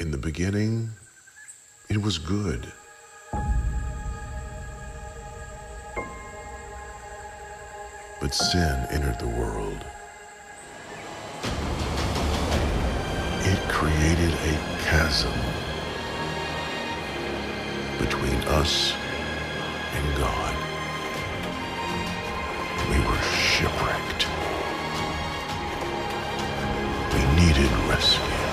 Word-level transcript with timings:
In 0.00 0.10
the 0.10 0.16
beginning, 0.16 0.88
it 1.90 2.00
was 2.00 2.16
good. 2.16 2.66
But 8.18 8.34
sin 8.34 8.86
entered 8.90 9.18
the 9.18 9.28
world. 9.28 9.84
It 13.44 13.58
created 13.68 14.32
a 14.32 14.54
chasm 14.84 15.38
between 17.98 18.40
us 18.56 18.94
and 19.92 20.16
God. 20.16 20.54
We 22.88 22.98
were 23.06 23.22
shipwrecked. 23.36 24.26
We 27.12 27.20
needed 27.36 27.70
rescue. 27.90 28.49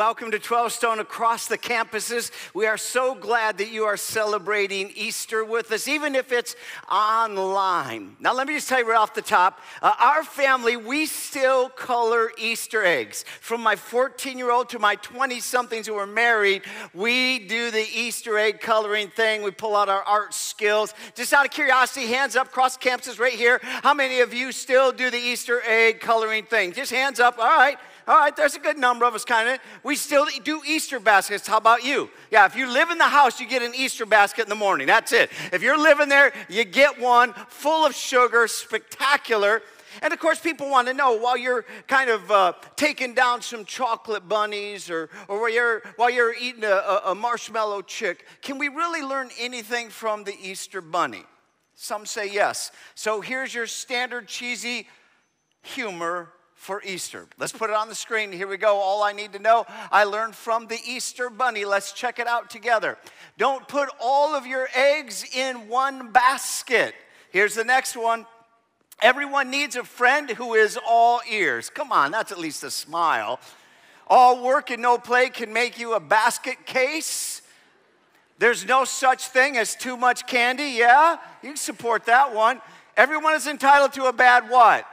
Welcome 0.00 0.30
to 0.30 0.38
12 0.38 0.72
Stone 0.72 0.98
across 0.98 1.46
the 1.46 1.58
campuses. 1.58 2.30
We 2.54 2.64
are 2.64 2.78
so 2.78 3.14
glad 3.14 3.58
that 3.58 3.70
you 3.70 3.84
are 3.84 3.98
celebrating 3.98 4.90
Easter 4.94 5.44
with 5.44 5.70
us, 5.72 5.86
even 5.86 6.14
if 6.14 6.32
it's 6.32 6.56
online. 6.90 8.16
Now, 8.18 8.32
let 8.32 8.46
me 8.46 8.54
just 8.54 8.66
tell 8.66 8.78
you 8.78 8.88
right 8.88 8.96
off 8.96 9.12
the 9.12 9.20
top 9.20 9.60
uh, 9.82 9.92
our 9.98 10.24
family, 10.24 10.78
we 10.78 11.04
still 11.04 11.68
color 11.68 12.32
Easter 12.38 12.82
eggs. 12.82 13.26
From 13.42 13.60
my 13.60 13.76
14 13.76 14.38
year 14.38 14.50
old 14.50 14.70
to 14.70 14.78
my 14.78 14.94
20 14.94 15.38
somethings 15.38 15.86
who 15.86 15.96
are 15.96 16.06
married, 16.06 16.62
we 16.94 17.40
do 17.40 17.70
the 17.70 17.86
Easter 17.94 18.38
egg 18.38 18.62
coloring 18.62 19.08
thing. 19.08 19.42
We 19.42 19.50
pull 19.50 19.76
out 19.76 19.90
our 19.90 20.02
art 20.04 20.32
skills. 20.32 20.94
Just 21.14 21.34
out 21.34 21.44
of 21.44 21.50
curiosity, 21.50 22.06
hands 22.06 22.36
up 22.36 22.46
across 22.46 22.78
campuses 22.78 23.18
right 23.18 23.34
here. 23.34 23.60
How 23.62 23.92
many 23.92 24.20
of 24.20 24.32
you 24.32 24.50
still 24.50 24.92
do 24.92 25.10
the 25.10 25.18
Easter 25.18 25.60
egg 25.66 26.00
coloring 26.00 26.44
thing? 26.44 26.72
Just 26.72 26.90
hands 26.90 27.20
up. 27.20 27.38
All 27.38 27.44
right. 27.44 27.76
All 28.10 28.16
right, 28.16 28.34
there's 28.34 28.56
a 28.56 28.58
good 28.58 28.76
number 28.76 29.04
of 29.04 29.14
us 29.14 29.24
kind 29.24 29.48
of. 29.48 29.60
We 29.84 29.94
still 29.94 30.26
do 30.42 30.62
Easter 30.66 30.98
baskets. 30.98 31.46
How 31.46 31.58
about 31.58 31.84
you? 31.84 32.10
Yeah, 32.32 32.44
if 32.44 32.56
you 32.56 32.68
live 32.68 32.90
in 32.90 32.98
the 32.98 33.04
house, 33.04 33.38
you 33.38 33.46
get 33.46 33.62
an 33.62 33.72
Easter 33.72 34.04
basket 34.04 34.42
in 34.42 34.48
the 34.48 34.56
morning. 34.56 34.88
That's 34.88 35.12
it. 35.12 35.30
If 35.52 35.62
you're 35.62 35.78
living 35.78 36.08
there, 36.08 36.32
you 36.48 36.64
get 36.64 36.98
one 36.98 37.32
full 37.46 37.86
of 37.86 37.94
sugar, 37.94 38.48
spectacular. 38.48 39.62
And 40.02 40.12
of 40.12 40.18
course, 40.18 40.40
people 40.40 40.68
want 40.68 40.88
to 40.88 40.92
know 40.92 41.18
while 41.18 41.36
you're 41.36 41.64
kind 41.86 42.10
of 42.10 42.28
uh, 42.32 42.54
taking 42.74 43.14
down 43.14 43.42
some 43.42 43.64
chocolate 43.64 44.28
bunnies 44.28 44.90
or, 44.90 45.08
or 45.28 45.42
while, 45.42 45.48
you're, 45.52 45.82
while 45.94 46.10
you're 46.10 46.34
eating 46.34 46.64
a, 46.64 47.02
a 47.04 47.14
marshmallow 47.14 47.82
chick, 47.82 48.26
can 48.42 48.58
we 48.58 48.66
really 48.66 49.02
learn 49.02 49.30
anything 49.38 49.88
from 49.88 50.24
the 50.24 50.34
Easter 50.42 50.80
bunny? 50.80 51.22
Some 51.76 52.04
say 52.06 52.28
yes. 52.28 52.72
So 52.96 53.20
here's 53.20 53.54
your 53.54 53.68
standard 53.68 54.26
cheesy 54.26 54.88
humor 55.62 56.30
for 56.60 56.82
Easter. 56.84 57.26
Let's 57.38 57.52
put 57.52 57.70
it 57.70 57.74
on 57.74 57.88
the 57.88 57.94
screen. 57.94 58.30
Here 58.30 58.46
we 58.46 58.58
go. 58.58 58.76
All 58.76 59.02
I 59.02 59.12
need 59.12 59.32
to 59.32 59.38
know 59.38 59.64
I 59.90 60.04
learned 60.04 60.36
from 60.36 60.66
the 60.66 60.78
Easter 60.86 61.30
bunny. 61.30 61.64
Let's 61.64 61.90
check 61.92 62.18
it 62.18 62.26
out 62.26 62.50
together. 62.50 62.98
Don't 63.38 63.66
put 63.66 63.88
all 63.98 64.34
of 64.34 64.46
your 64.46 64.68
eggs 64.74 65.24
in 65.34 65.68
one 65.68 66.12
basket. 66.12 66.94
Here's 67.30 67.54
the 67.54 67.64
next 67.64 67.96
one. 67.96 68.26
Everyone 69.00 69.50
needs 69.50 69.74
a 69.74 69.82
friend 69.82 70.28
who 70.28 70.52
is 70.52 70.78
all 70.86 71.22
ears. 71.30 71.70
Come 71.70 71.92
on, 71.92 72.10
that's 72.10 72.30
at 72.30 72.38
least 72.38 72.62
a 72.62 72.70
smile. 72.70 73.40
All 74.06 74.44
work 74.44 74.70
and 74.70 74.82
no 74.82 74.98
play 74.98 75.30
can 75.30 75.54
make 75.54 75.78
you 75.78 75.94
a 75.94 76.00
basket 76.00 76.66
case. 76.66 77.40
There's 78.38 78.66
no 78.66 78.84
such 78.84 79.28
thing 79.28 79.56
as 79.56 79.74
too 79.74 79.96
much 79.96 80.26
candy. 80.26 80.74
Yeah, 80.76 81.16
you 81.42 81.48
can 81.48 81.56
support 81.56 82.04
that 82.04 82.34
one. 82.34 82.60
Everyone 82.98 83.32
is 83.32 83.46
entitled 83.46 83.94
to 83.94 84.04
a 84.04 84.12
bad 84.12 84.50
what? 84.50 84.84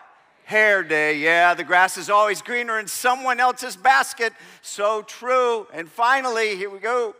Hair 0.47 0.81
day. 0.81 1.17
Yeah, 1.17 1.53
the 1.55 1.65
grass 1.65 1.97
is 1.97 2.09
always 2.09 2.41
greener 2.41 2.79
in 2.79 2.87
someone 2.87 3.41
else's 3.41 3.75
basket. 3.75 4.31
So 4.61 5.01
true. 5.01 5.67
And 5.73 5.89
finally, 5.89 6.55
here 6.55 6.69
we 6.69 6.79
go. 6.79 7.13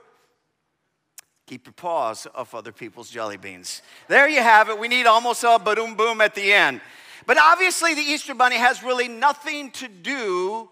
Keep 1.46 1.66
your 1.66 1.74
paws 1.74 2.26
off 2.34 2.56
other 2.56 2.72
people's 2.72 3.10
jelly 3.10 3.36
beans. 3.36 3.82
There 4.08 4.30
you 4.30 4.42
have 4.42 4.70
it. 4.70 4.80
We 4.80 4.88
need 4.88 5.08
almost 5.08 5.44
a 5.44 5.60
boom 5.60 5.96
boom 5.96 6.22
at 6.22 6.36
the 6.36 6.54
end. 6.54 6.80
But 7.26 7.38
obviously, 7.38 7.94
the 7.94 8.02
Easter 8.02 8.34
Bunny 8.34 8.56
has 8.56 8.82
really 8.82 9.10
nothing 9.10 9.72
to 9.72 9.90
do 9.90 10.70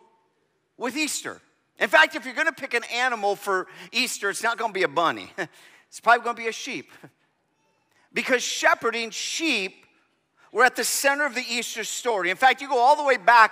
with 0.78 0.96
Easter. 0.96 1.42
In 1.78 1.90
fact, 1.90 2.16
if 2.16 2.24
you're 2.24 2.36
going 2.36 2.48
to 2.48 2.54
pick 2.54 2.74
an 2.74 2.86
animal 2.86 3.36
for 3.36 3.68
Easter, 3.92 4.30
it's 4.30 4.44
not 4.44 4.58
going 4.58 4.72
to 4.72 4.74
be 4.74 4.84
a 4.84 4.88
bunny. 4.88 5.30
It's 5.88 6.02
probably 6.02 6.26
going 6.26 6.36
to 6.36 6.42
be 6.42 6.50
a 6.50 6.54
sheep. 6.54 6.92
Because 8.12 8.42
shepherding 8.42 9.12
sheep 9.12 9.85
we're 10.56 10.64
at 10.64 10.78
the 10.78 10.86
center 10.86 11.26
of 11.26 11.36
the 11.36 11.44
Easter 11.50 11.84
story. 11.84 12.30
In 12.30 12.38
fact, 12.38 12.62
you 12.62 12.70
go 12.70 12.80
all 12.80 12.96
the 12.96 13.04
way 13.04 13.18
back 13.18 13.52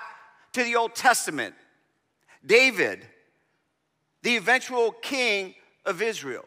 to 0.53 0.63
the 0.63 0.77
Old 0.77 0.95
Testament. 0.95 1.53
David, 2.45 3.05
the 4.21 4.37
eventual 4.37 4.93
king 4.93 5.53
of 5.85 6.01
Israel, 6.01 6.45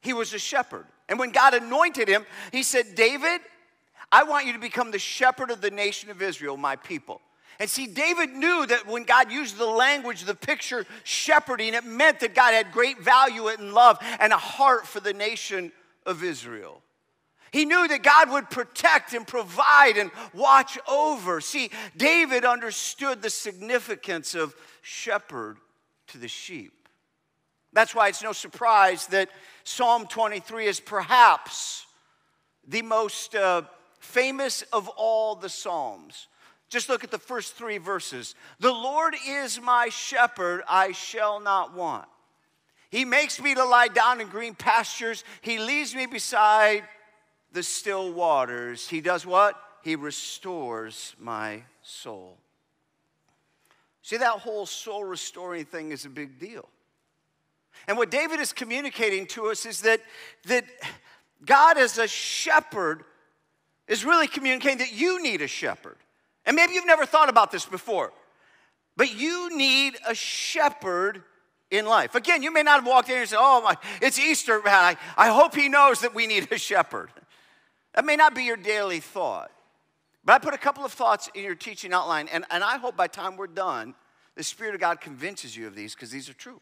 he 0.00 0.14
was 0.14 0.32
a 0.32 0.38
shepherd. 0.38 0.86
And 1.10 1.18
when 1.18 1.30
God 1.30 1.52
anointed 1.52 2.08
him, 2.08 2.24
he 2.52 2.62
said, 2.62 2.94
David, 2.94 3.42
I 4.10 4.22
want 4.22 4.46
you 4.46 4.54
to 4.54 4.58
become 4.58 4.92
the 4.92 4.98
shepherd 4.98 5.50
of 5.50 5.60
the 5.60 5.70
nation 5.70 6.08
of 6.08 6.22
Israel, 6.22 6.56
my 6.56 6.76
people. 6.76 7.20
And 7.60 7.68
see, 7.68 7.86
David 7.86 8.30
knew 8.30 8.64
that 8.64 8.86
when 8.86 9.04
God 9.04 9.30
used 9.30 9.58
the 9.58 9.66
language, 9.66 10.24
the 10.24 10.34
picture 10.34 10.86
shepherding, 11.04 11.74
it 11.74 11.84
meant 11.84 12.20
that 12.20 12.34
God 12.34 12.54
had 12.54 12.72
great 12.72 13.02
value 13.02 13.48
and 13.48 13.74
love 13.74 13.98
and 14.20 14.32
a 14.32 14.38
heart 14.38 14.86
for 14.86 15.00
the 15.00 15.12
nation 15.12 15.70
of 16.06 16.24
Israel. 16.24 16.80
He 17.52 17.66
knew 17.66 17.86
that 17.86 18.02
God 18.02 18.30
would 18.30 18.48
protect 18.48 19.12
and 19.12 19.26
provide 19.26 19.98
and 19.98 20.10
watch 20.32 20.78
over. 20.88 21.40
See, 21.42 21.70
David 21.96 22.46
understood 22.46 23.20
the 23.20 23.28
significance 23.28 24.34
of 24.34 24.56
shepherd 24.80 25.58
to 26.08 26.18
the 26.18 26.28
sheep. 26.28 26.88
That's 27.74 27.94
why 27.94 28.08
it's 28.08 28.22
no 28.22 28.32
surprise 28.32 29.06
that 29.08 29.28
Psalm 29.64 30.06
23 30.06 30.66
is 30.66 30.80
perhaps 30.80 31.86
the 32.66 32.82
most 32.82 33.34
uh, 33.34 33.62
famous 34.00 34.62
of 34.72 34.88
all 34.88 35.34
the 35.34 35.48
Psalms. 35.48 36.28
Just 36.70 36.88
look 36.88 37.04
at 37.04 37.10
the 37.10 37.18
first 37.18 37.54
three 37.54 37.76
verses. 37.76 38.34
The 38.60 38.72
Lord 38.72 39.14
is 39.28 39.60
my 39.60 39.90
shepherd, 39.90 40.62
I 40.66 40.92
shall 40.92 41.38
not 41.38 41.74
want. 41.74 42.08
He 42.88 43.04
makes 43.04 43.40
me 43.42 43.54
to 43.54 43.64
lie 43.64 43.88
down 43.88 44.22
in 44.22 44.28
green 44.28 44.54
pastures, 44.54 45.22
He 45.42 45.58
leads 45.58 45.94
me 45.94 46.06
beside 46.06 46.84
the 47.52 47.62
still 47.62 48.12
waters. 48.12 48.88
He 48.88 49.00
does 49.00 49.26
what? 49.26 49.60
He 49.82 49.96
restores 49.96 51.14
my 51.18 51.62
soul. 51.82 52.38
See, 54.02 54.16
that 54.16 54.40
whole 54.40 54.66
soul 54.66 55.04
restoring 55.04 55.64
thing 55.64 55.92
is 55.92 56.04
a 56.04 56.08
big 56.08 56.38
deal. 56.38 56.68
And 57.86 57.96
what 57.96 58.10
David 58.10 58.40
is 58.40 58.52
communicating 58.52 59.26
to 59.28 59.46
us 59.46 59.66
is 59.66 59.82
that, 59.82 60.00
that 60.46 60.64
God, 61.44 61.78
as 61.78 61.98
a 61.98 62.06
shepherd, 62.06 63.04
is 63.88 64.04
really 64.04 64.28
communicating 64.28 64.78
that 64.78 64.92
you 64.92 65.22
need 65.22 65.42
a 65.42 65.48
shepherd. 65.48 65.96
And 66.46 66.56
maybe 66.56 66.74
you've 66.74 66.86
never 66.86 67.06
thought 67.06 67.28
about 67.28 67.50
this 67.52 67.64
before, 67.64 68.12
but 68.96 69.14
you 69.14 69.56
need 69.56 69.96
a 70.06 70.14
shepherd 70.14 71.22
in 71.70 71.86
life. 71.86 72.14
Again, 72.14 72.42
you 72.42 72.52
may 72.52 72.62
not 72.62 72.80
have 72.80 72.86
walked 72.86 73.08
in 73.08 73.18
and 73.18 73.28
said, 73.28 73.38
Oh, 73.40 73.62
my, 73.62 73.76
it's 74.00 74.18
Easter, 74.18 74.60
man. 74.62 74.74
I, 74.74 74.96
I 75.16 75.28
hope 75.28 75.54
he 75.54 75.68
knows 75.68 76.00
that 76.00 76.14
we 76.14 76.26
need 76.26 76.50
a 76.52 76.58
shepherd. 76.58 77.10
That 77.94 78.04
may 78.04 78.16
not 78.16 78.34
be 78.34 78.44
your 78.44 78.56
daily 78.56 79.00
thought, 79.00 79.50
but 80.24 80.34
I 80.34 80.38
put 80.38 80.54
a 80.54 80.58
couple 80.58 80.84
of 80.84 80.92
thoughts 80.92 81.28
in 81.34 81.44
your 81.44 81.54
teaching 81.54 81.92
outline, 81.92 82.28
and, 82.28 82.44
and 82.50 82.64
I 82.64 82.78
hope 82.78 82.96
by 82.96 83.06
time 83.06 83.36
we're 83.36 83.46
done, 83.46 83.94
the 84.34 84.42
Spirit 84.42 84.74
of 84.74 84.80
God 84.80 85.00
convinces 85.00 85.56
you 85.56 85.66
of 85.66 85.74
these 85.74 85.94
because 85.94 86.10
these 86.10 86.28
are 86.28 86.34
true. 86.34 86.60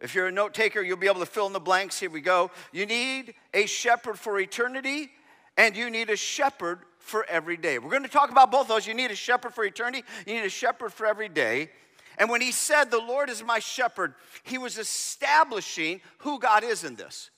If 0.00 0.14
you're 0.14 0.28
a 0.28 0.32
note 0.32 0.54
taker, 0.54 0.80
you'll 0.80 0.96
be 0.96 1.08
able 1.08 1.20
to 1.20 1.26
fill 1.26 1.48
in 1.48 1.52
the 1.52 1.58
blanks. 1.58 1.98
Here 1.98 2.10
we 2.10 2.20
go. 2.20 2.52
You 2.72 2.86
need 2.86 3.34
a 3.52 3.66
shepherd 3.66 4.16
for 4.16 4.38
eternity, 4.38 5.10
and 5.56 5.76
you 5.76 5.90
need 5.90 6.08
a 6.08 6.16
shepherd 6.16 6.78
for 6.98 7.26
every 7.28 7.56
day. 7.56 7.78
We're 7.78 7.90
going 7.90 8.04
to 8.04 8.08
talk 8.08 8.30
about 8.30 8.52
both 8.52 8.68
those. 8.68 8.86
You 8.86 8.94
need 8.94 9.10
a 9.10 9.16
shepherd 9.16 9.54
for 9.54 9.64
eternity, 9.64 10.04
you 10.26 10.34
need 10.34 10.44
a 10.44 10.50
shepherd 10.50 10.92
for 10.92 11.06
every 11.06 11.28
day. 11.28 11.70
And 12.18 12.28
when 12.28 12.40
he 12.40 12.52
said, 12.52 12.90
The 12.90 12.98
Lord 12.98 13.30
is 13.30 13.42
my 13.42 13.58
shepherd, 13.58 14.14
he 14.42 14.58
was 14.58 14.78
establishing 14.78 16.00
who 16.18 16.38
God 16.38 16.62
is 16.62 16.84
in 16.84 16.94
this. 16.96 17.30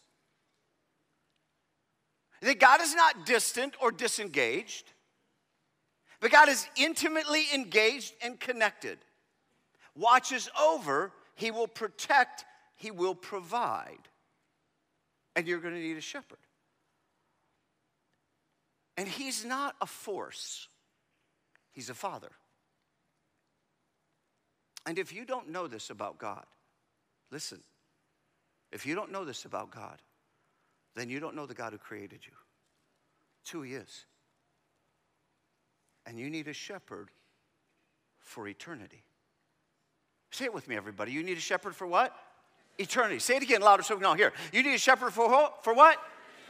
That 2.41 2.59
God 2.59 2.81
is 2.81 2.95
not 2.95 3.27
distant 3.27 3.75
or 3.81 3.93
disengaged, 3.93 4.93
but 6.21 6.31
God 6.31 6.49
is 6.49 6.67
intimately 6.77 7.45
engaged 7.55 8.15
and 8.23 8.39
connected. 8.39 8.99
Watches 9.95 10.49
over, 10.61 11.13
He 11.35 11.51
will 11.51 11.69
protect, 11.69 12.45
He 12.77 12.91
will 12.91 13.15
provide. 13.15 14.09
And 15.37 15.47
you're 15.47 15.61
going 15.61 15.75
to 15.75 15.81
need 15.81 15.97
a 15.97 16.03
shepherd. 16.03 16.39
And 18.97 19.09
He's 19.09 19.45
not 19.45 19.77
a 19.81 19.87
force, 19.87 20.69
He's 21.73 21.91
a 21.91 21.95
father. 21.95 22.31
And 24.87 24.99
if 24.99 25.13
you 25.13 25.27
don't 25.27 25.51
know 25.51 25.67
this 25.67 25.91
about 25.91 26.19
God, 26.19 26.45
listen, 27.31 27.61
if 28.73 28.87
you 28.87 28.95
don't 28.95 29.13
know 29.13 29.25
this 29.25 29.45
about 29.45 29.71
God, 29.71 30.01
then 31.01 31.09
you 31.09 31.19
don't 31.19 31.35
know 31.35 31.47
the 31.47 31.55
God 31.55 31.73
who 31.73 31.79
created 31.79 32.21
you. 32.27 32.33
It's 33.43 33.51
who 33.51 33.63
He 33.63 33.73
is. 33.73 34.05
And 36.07 36.19
you 36.19 36.29
need 36.29 36.47
a 36.49 36.53
shepherd 36.53 37.09
for 38.19 38.47
eternity. 38.47 39.03
Say 40.31 40.45
it 40.45 40.55
with 40.55 40.69
me, 40.69 40.77
everybody. 40.77 41.13
You 41.13 41.23
need 41.23 41.39
a 41.39 41.41
shepherd 41.41 41.75
for 41.75 41.87
what? 41.87 42.15
Eternity. 42.79 43.19
Say 43.19 43.37
it 43.37 43.43
again 43.43 43.61
louder 43.63 43.83
so 43.83 43.95
we 43.95 44.01
can 44.01 44.07
all 44.07 44.15
hear. 44.15 44.33
You 44.53 44.63
need 44.63 44.75
a 44.75 44.79
shepherd 44.79 45.13
for? 45.13 45.51
For 45.63 45.75
what? 45.75 45.99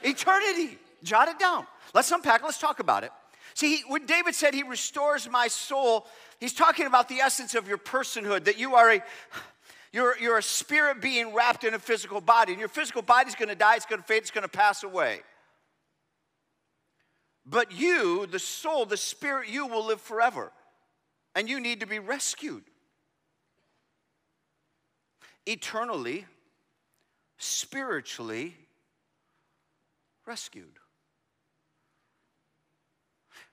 Eternity. 0.02 0.78
Jot 1.02 1.28
it 1.28 1.38
down. 1.38 1.66
Let's 1.94 2.10
unpack. 2.10 2.42
Let's 2.42 2.58
talk 2.58 2.80
about 2.80 3.04
it. 3.04 3.10
See, 3.54 3.82
when 3.88 4.06
David 4.06 4.34
said 4.34 4.54
he 4.54 4.62
restores 4.62 5.28
my 5.28 5.48
soul, 5.48 6.06
he's 6.38 6.52
talking 6.52 6.86
about 6.86 7.08
the 7.08 7.16
essence 7.16 7.54
of 7.54 7.66
your 7.66 7.78
personhood, 7.78 8.44
that 8.44 8.58
you 8.58 8.74
are 8.74 8.92
a 8.92 9.02
you're, 9.92 10.16
you're 10.18 10.38
a 10.38 10.42
spirit 10.42 11.00
being 11.00 11.34
wrapped 11.34 11.64
in 11.64 11.74
a 11.74 11.78
physical 11.78 12.20
body, 12.20 12.52
and 12.52 12.60
your 12.60 12.68
physical 12.68 13.02
body's 13.02 13.34
gonna 13.34 13.54
die, 13.54 13.76
it's 13.76 13.86
gonna 13.86 14.02
fade, 14.02 14.18
it's 14.18 14.30
gonna 14.30 14.48
pass 14.48 14.82
away. 14.82 15.20
But 17.44 17.72
you, 17.72 18.26
the 18.26 18.38
soul, 18.38 18.86
the 18.86 18.96
spirit, 18.96 19.48
you 19.48 19.66
will 19.66 19.84
live 19.84 20.00
forever. 20.00 20.52
And 21.34 21.48
you 21.48 21.60
need 21.60 21.80
to 21.80 21.86
be 21.86 21.98
rescued. 21.98 22.64
Eternally, 25.46 26.26
spiritually 27.38 28.56
rescued. 30.26 30.79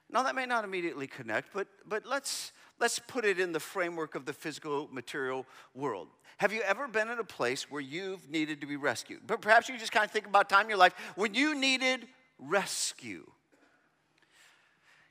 Now, 0.10 0.24
that 0.24 0.36
may 0.36 0.46
not 0.46 0.64
immediately 0.64 1.08
connect, 1.08 1.54
but, 1.54 1.68
but 1.86 2.06
let's, 2.06 2.54
let's 2.80 3.00
put 3.00 3.26
it 3.26 3.40
in 3.40 3.52
the 3.52 3.60
framework 3.60 4.16
of 4.16 4.26
the 4.26 4.34
physical 4.34 4.88
material 4.92 5.46
world. 5.76 6.08
Have 6.38 6.54
you 6.54 6.62
ever 6.62 6.88
been 6.88 7.10
in 7.10 7.20
a 7.20 7.24
place 7.24 7.70
where 7.70 7.82
you've 7.82 8.30
needed 8.30 8.62
to 8.62 8.68
be 8.68 8.78
rescued? 8.78 9.22
But 9.28 9.42
perhaps 9.42 9.68
you 9.68 9.78
just 9.78 9.92
kind 9.92 10.06
of 10.06 10.12
think 10.12 10.28
about 10.28 10.50
time 10.50 10.64
in 10.64 10.70
your 10.70 10.78
life 10.78 10.94
when 11.16 11.34
you 11.34 11.56
needed 11.56 12.08
rescue. 12.40 13.30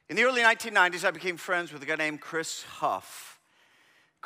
In 0.08 0.16
the 0.16 0.22
early 0.22 0.40
1990s, 0.40 1.04
I 1.04 1.10
became 1.10 1.36
friends 1.36 1.72
with 1.72 1.82
a 1.82 1.86
guy 1.86 1.96
named 1.96 2.20
Chris 2.20 2.62
Huff. 2.62 3.35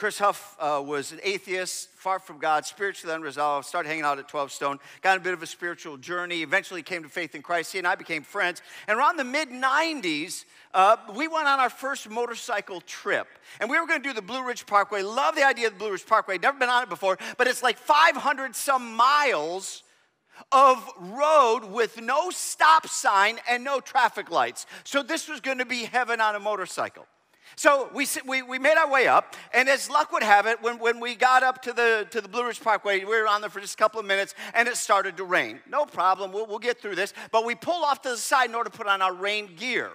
Chris 0.00 0.18
Huff 0.18 0.56
uh, 0.58 0.82
was 0.82 1.12
an 1.12 1.20
atheist, 1.22 1.90
far 1.90 2.18
from 2.18 2.38
God, 2.38 2.64
spiritually 2.64 3.14
unresolved, 3.14 3.66
started 3.66 3.86
hanging 3.86 4.02
out 4.02 4.18
at 4.18 4.28
12 4.28 4.50
Stone, 4.50 4.78
got 5.02 5.18
a 5.18 5.20
bit 5.20 5.34
of 5.34 5.42
a 5.42 5.46
spiritual 5.46 5.98
journey, 5.98 6.40
eventually 6.40 6.82
came 6.82 7.02
to 7.02 7.08
faith 7.10 7.34
in 7.34 7.42
Christ. 7.42 7.70
He 7.70 7.78
and 7.78 7.86
I 7.86 7.96
became 7.96 8.22
friends. 8.22 8.62
And 8.88 8.98
around 8.98 9.18
the 9.18 9.24
mid 9.24 9.50
90s, 9.50 10.46
uh, 10.72 10.96
we 11.14 11.28
went 11.28 11.48
on 11.48 11.60
our 11.60 11.68
first 11.68 12.08
motorcycle 12.08 12.80
trip. 12.80 13.26
And 13.60 13.68
we 13.68 13.78
were 13.78 13.86
going 13.86 14.02
to 14.02 14.08
do 14.08 14.14
the 14.14 14.22
Blue 14.22 14.42
Ridge 14.42 14.64
Parkway. 14.64 15.02
Love 15.02 15.36
the 15.36 15.44
idea 15.44 15.66
of 15.66 15.74
the 15.74 15.78
Blue 15.78 15.92
Ridge 15.92 16.06
Parkway. 16.06 16.38
Never 16.38 16.58
been 16.58 16.70
on 16.70 16.84
it 16.84 16.88
before, 16.88 17.18
but 17.36 17.46
it's 17.46 17.62
like 17.62 17.76
500 17.76 18.56
some 18.56 18.94
miles 18.94 19.82
of 20.50 20.82
road 20.98 21.64
with 21.64 22.00
no 22.00 22.30
stop 22.30 22.88
sign 22.88 23.38
and 23.46 23.62
no 23.62 23.80
traffic 23.80 24.30
lights. 24.30 24.64
So 24.82 25.02
this 25.02 25.28
was 25.28 25.42
going 25.42 25.58
to 25.58 25.66
be 25.66 25.84
heaven 25.84 26.22
on 26.22 26.36
a 26.36 26.40
motorcycle. 26.40 27.04
So 27.56 27.90
we, 27.94 28.06
we, 28.26 28.42
we 28.42 28.58
made 28.58 28.76
our 28.76 28.90
way 28.90 29.06
up, 29.06 29.36
and 29.52 29.68
as 29.68 29.90
luck 29.90 30.12
would 30.12 30.22
have 30.22 30.46
it, 30.46 30.62
when, 30.62 30.78
when 30.78 31.00
we 31.00 31.14
got 31.14 31.42
up 31.42 31.62
to 31.62 31.72
the, 31.72 32.06
to 32.10 32.20
the 32.20 32.28
Blue 32.28 32.46
Ridge 32.46 32.60
Parkway, 32.60 33.00
we 33.00 33.06
were 33.06 33.26
on 33.26 33.40
there 33.40 33.50
for 33.50 33.60
just 33.60 33.74
a 33.74 33.76
couple 33.76 34.00
of 34.00 34.06
minutes, 34.06 34.34
and 34.54 34.68
it 34.68 34.76
started 34.76 35.16
to 35.18 35.24
rain. 35.24 35.60
No 35.68 35.84
problem, 35.84 36.32
we'll, 36.32 36.46
we'll 36.46 36.58
get 36.58 36.80
through 36.80 36.94
this. 36.94 37.12
But 37.32 37.44
we 37.44 37.54
pulled 37.54 37.84
off 37.84 38.02
to 38.02 38.10
the 38.10 38.16
side 38.16 38.48
in 38.48 38.54
order 38.54 38.70
to 38.70 38.76
put 38.76 38.86
on 38.86 39.02
our 39.02 39.14
rain 39.14 39.50
gear. 39.56 39.90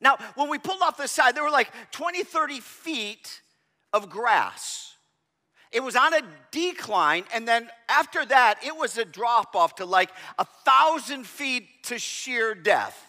Now, 0.00 0.16
when 0.34 0.48
we 0.48 0.58
pulled 0.58 0.82
off 0.82 0.96
the 0.96 1.08
side, 1.08 1.34
there 1.34 1.42
were 1.42 1.50
like 1.50 1.70
20, 1.92 2.22
30 2.22 2.60
feet 2.60 3.40
of 3.92 4.08
grass. 4.08 4.94
It 5.70 5.82
was 5.82 5.96
on 5.96 6.14
a 6.14 6.22
decline, 6.50 7.24
and 7.34 7.46
then 7.46 7.68
after 7.88 8.24
that, 8.26 8.64
it 8.64 8.74
was 8.74 8.96
a 8.96 9.04
drop 9.04 9.54
off 9.54 9.76
to 9.76 9.84
like 9.84 10.10
a 10.38 10.44
thousand 10.64 11.26
feet 11.26 11.66
to 11.84 11.98
sheer 11.98 12.54
death. 12.54 13.07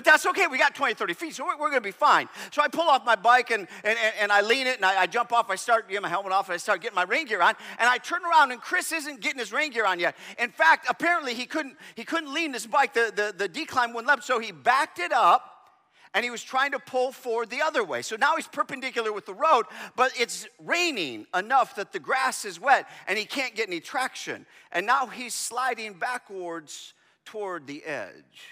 But 0.00 0.06
that's 0.06 0.24
okay. 0.24 0.46
We 0.46 0.56
got 0.56 0.74
20, 0.74 0.94
30 0.94 1.12
feet, 1.12 1.34
so 1.34 1.44
we're, 1.44 1.58
we're 1.58 1.68
going 1.68 1.82
to 1.82 1.86
be 1.86 1.90
fine. 1.90 2.26
So 2.52 2.62
I 2.62 2.68
pull 2.68 2.88
off 2.88 3.04
my 3.04 3.16
bike 3.16 3.50
and, 3.50 3.68
and, 3.84 3.98
and 4.18 4.32
I 4.32 4.40
lean 4.40 4.66
it 4.66 4.76
and 4.76 4.84
I, 4.86 5.02
I 5.02 5.06
jump 5.06 5.30
off. 5.30 5.50
I 5.50 5.56
start 5.56 5.90
getting 5.90 6.00
my 6.00 6.08
helmet 6.08 6.32
off 6.32 6.48
and 6.48 6.54
I 6.54 6.56
start 6.56 6.80
getting 6.80 6.94
my 6.94 7.02
rain 7.02 7.26
gear 7.26 7.42
on. 7.42 7.54
And 7.78 7.86
I 7.86 7.98
turn 7.98 8.22
around 8.24 8.50
and 8.50 8.62
Chris 8.62 8.92
isn't 8.92 9.20
getting 9.20 9.38
his 9.38 9.52
rain 9.52 9.72
gear 9.72 9.84
on 9.84 10.00
yet. 10.00 10.16
In 10.38 10.48
fact, 10.48 10.86
apparently 10.88 11.34
he 11.34 11.44
couldn't, 11.44 11.76
he 11.96 12.04
couldn't 12.04 12.32
lean 12.32 12.50
this 12.50 12.66
bike. 12.66 12.94
The, 12.94 13.12
the, 13.14 13.34
the 13.36 13.46
decline 13.46 13.92
wouldn't 13.92 14.08
let 14.08 14.24
So 14.24 14.38
he 14.38 14.52
backed 14.52 15.00
it 15.00 15.12
up 15.12 15.68
and 16.14 16.24
he 16.24 16.30
was 16.30 16.42
trying 16.42 16.72
to 16.72 16.78
pull 16.78 17.12
forward 17.12 17.50
the 17.50 17.60
other 17.60 17.84
way. 17.84 18.00
So 18.00 18.16
now 18.16 18.36
he's 18.36 18.48
perpendicular 18.48 19.12
with 19.12 19.26
the 19.26 19.34
road, 19.34 19.66
but 19.96 20.12
it's 20.18 20.48
raining 20.64 21.26
enough 21.34 21.76
that 21.76 21.92
the 21.92 22.00
grass 22.00 22.46
is 22.46 22.58
wet 22.58 22.88
and 23.06 23.18
he 23.18 23.26
can't 23.26 23.54
get 23.54 23.68
any 23.68 23.80
traction. 23.80 24.46
And 24.72 24.86
now 24.86 25.08
he's 25.08 25.34
sliding 25.34 25.92
backwards 25.92 26.94
toward 27.26 27.66
the 27.66 27.84
edge. 27.84 28.48